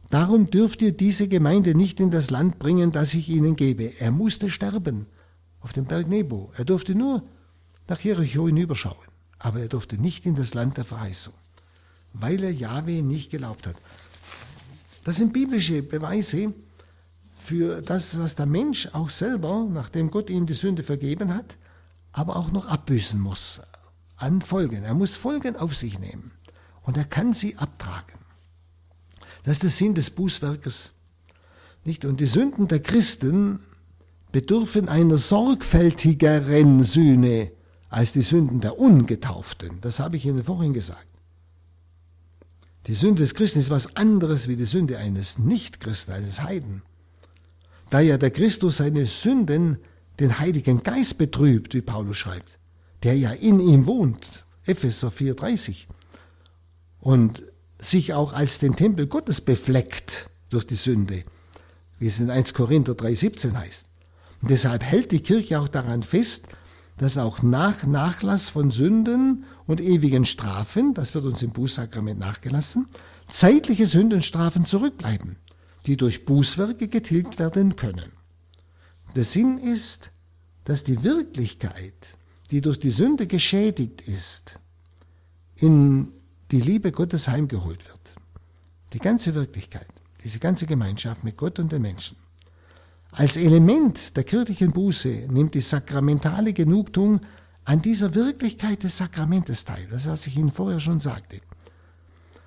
[0.09, 3.99] darum dürft ihr diese Gemeinde nicht in das Land bringen, das ich ihnen gebe.
[3.99, 5.05] Er musste sterben
[5.59, 6.51] auf dem Berg Nebo.
[6.55, 7.23] Er durfte nur
[7.87, 9.07] nach Jericho hinüberschauen.
[9.39, 11.33] Aber er durfte nicht in das Land der Verheißung,
[12.13, 13.75] weil er Jahwe nicht geglaubt hat.
[15.03, 16.53] Das sind biblische Beweise
[17.37, 21.57] für das, was der Mensch auch selber, nachdem Gott ihm die Sünde vergeben hat,
[22.11, 23.61] aber auch noch abbüßen muss
[24.17, 24.83] an Folgen.
[24.83, 26.31] Er muss Folgen auf sich nehmen
[26.81, 28.16] und er kann sie abtragen.
[29.47, 30.91] Das ist der Sinn des Bußwerkes.
[31.85, 32.03] Nicht?
[32.03, 33.61] Und die Sünden der Christen
[34.33, 37.53] bedürfen einer sorgfältigeren Sühne
[37.87, 39.79] als die Sünden der Ungetauften.
[39.79, 41.07] Das habe ich Ihnen vorhin gesagt.
[42.87, 46.81] Die Sünde des Christen ist was anderes wie die Sünde eines Nichtchristen, eines Heiden.
[47.89, 49.77] Da ja der Christus seine Sünden
[50.19, 52.59] den Heiligen Geist betrübt, wie Paulus schreibt,
[53.03, 54.27] der ja in ihm wohnt,
[54.65, 55.85] Epheser 4,30,
[56.99, 57.43] und
[57.79, 61.23] sich auch als den Tempel Gottes befleckt durch die Sünde,
[61.99, 63.87] wie es in 1 Korinther 3,17 heißt.
[64.41, 66.45] Und deshalb hält die Kirche auch daran fest,
[66.97, 72.87] dass auch nach Nachlass von Sünden und ewigen Strafen, das wird uns im Bußsakrament nachgelassen,
[73.29, 75.37] zeitliche Sündenstrafen zurückbleiben,
[75.85, 78.11] die durch Bußwerke getilgt werden können.
[79.15, 80.11] Der Sinn ist,
[80.65, 81.93] dass die Wirklichkeit,
[82.51, 84.59] die durch die Sünde geschädigt ist,
[85.55, 86.11] in
[86.51, 88.15] die Liebe Gottes heimgeholt wird.
[88.93, 89.87] Die ganze Wirklichkeit,
[90.23, 92.17] diese ganze Gemeinschaft mit Gott und den Menschen.
[93.11, 97.21] Als Element der kirchlichen Buße nimmt die sakramentale Genugtuung
[97.65, 101.41] an dieser Wirklichkeit des Sakramentes teil, das was ich Ihnen vorher schon sagte,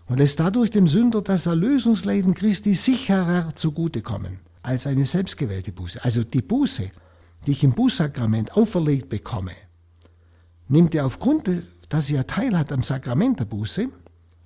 [0.07, 6.05] und lässt dadurch dem Sünder das Erlösungsleiden Christi sicherer zugutekommen als eine selbstgewählte Buße.
[6.05, 6.91] Also die Buße,
[7.47, 9.53] die ich im Bußsakrament auferlegt bekomme,
[10.69, 11.49] nimmt er aufgrund,
[11.91, 13.89] dass sie ja Teil hat am Sakrament der Buße,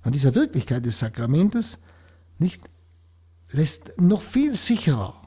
[0.03, 1.79] an dieser Wirklichkeit des Sakramentes,
[2.37, 2.61] nicht,
[3.51, 5.21] lässt noch viel sicherer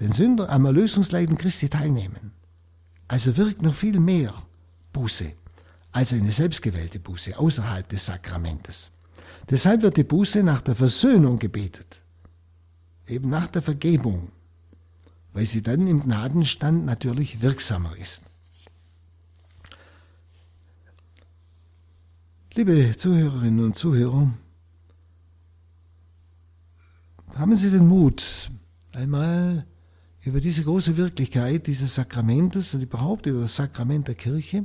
[0.00, 2.32] den Sünder am Erlösungsleiden Christi teilnehmen.
[3.08, 4.34] Also wirkt noch viel mehr
[4.92, 5.32] Buße
[5.92, 8.90] als eine selbstgewählte Buße außerhalb des Sakramentes.
[9.48, 12.02] Deshalb wird die Buße nach der Versöhnung gebetet,
[13.06, 14.30] eben nach der Vergebung.
[15.36, 18.22] weil sie dann im Gnadenstand natürlich wirksamer ist.
[22.56, 24.32] Liebe Zuhörerinnen und Zuhörer,
[27.34, 28.50] haben Sie den Mut,
[28.94, 29.66] einmal
[30.22, 34.64] über diese große Wirklichkeit dieses Sakramentes und überhaupt über das Sakrament der Kirche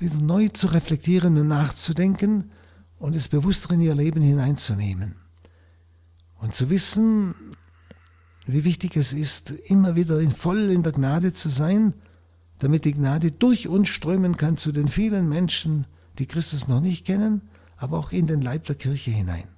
[0.00, 2.50] wieder neu zu reflektieren und nachzudenken
[2.98, 5.14] und es bewusster in ihr Leben hineinzunehmen.
[6.40, 7.36] Und zu wissen,
[8.48, 11.94] wie wichtig es ist, immer wieder voll in der Gnade zu sein,
[12.58, 15.86] damit die Gnade durch uns strömen kann zu den vielen Menschen,
[16.18, 17.42] die Christus noch nicht kennen,
[17.76, 19.48] aber auch in den Leib der Kirche hinein.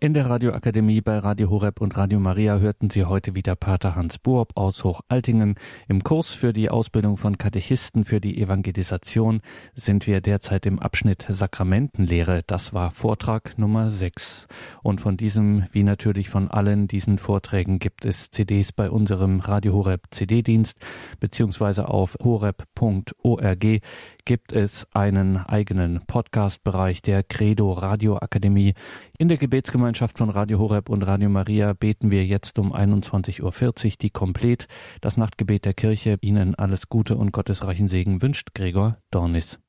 [0.00, 4.20] In der Radioakademie bei Radio Horeb und Radio Maria hörten Sie heute wieder Pater Hans
[4.20, 5.56] Buob aus Hochaltingen.
[5.88, 9.40] Im Kurs für die Ausbildung von Katechisten für die Evangelisation
[9.74, 12.44] sind wir derzeit im Abschnitt Sakramentenlehre.
[12.46, 14.46] Das war Vortrag Nummer 6.
[14.84, 19.72] Und von diesem, wie natürlich von allen diesen Vorträgen, gibt es CDs bei unserem Radio
[19.72, 20.78] Horeb CD-Dienst
[21.18, 23.66] beziehungsweise auf horeb.org
[24.28, 28.74] gibt es einen eigenen Podcast-Bereich der Credo Radioakademie.
[29.16, 33.42] In der Gebetsgemeinschaft von Radio Horeb und Radio Maria beten wir jetzt um 21.40
[33.86, 34.68] Uhr die Komplett,
[35.00, 36.18] das Nachtgebet der Kirche.
[36.20, 39.56] Ihnen alles Gute und gottesreichen Segen wünscht Gregor Dornis.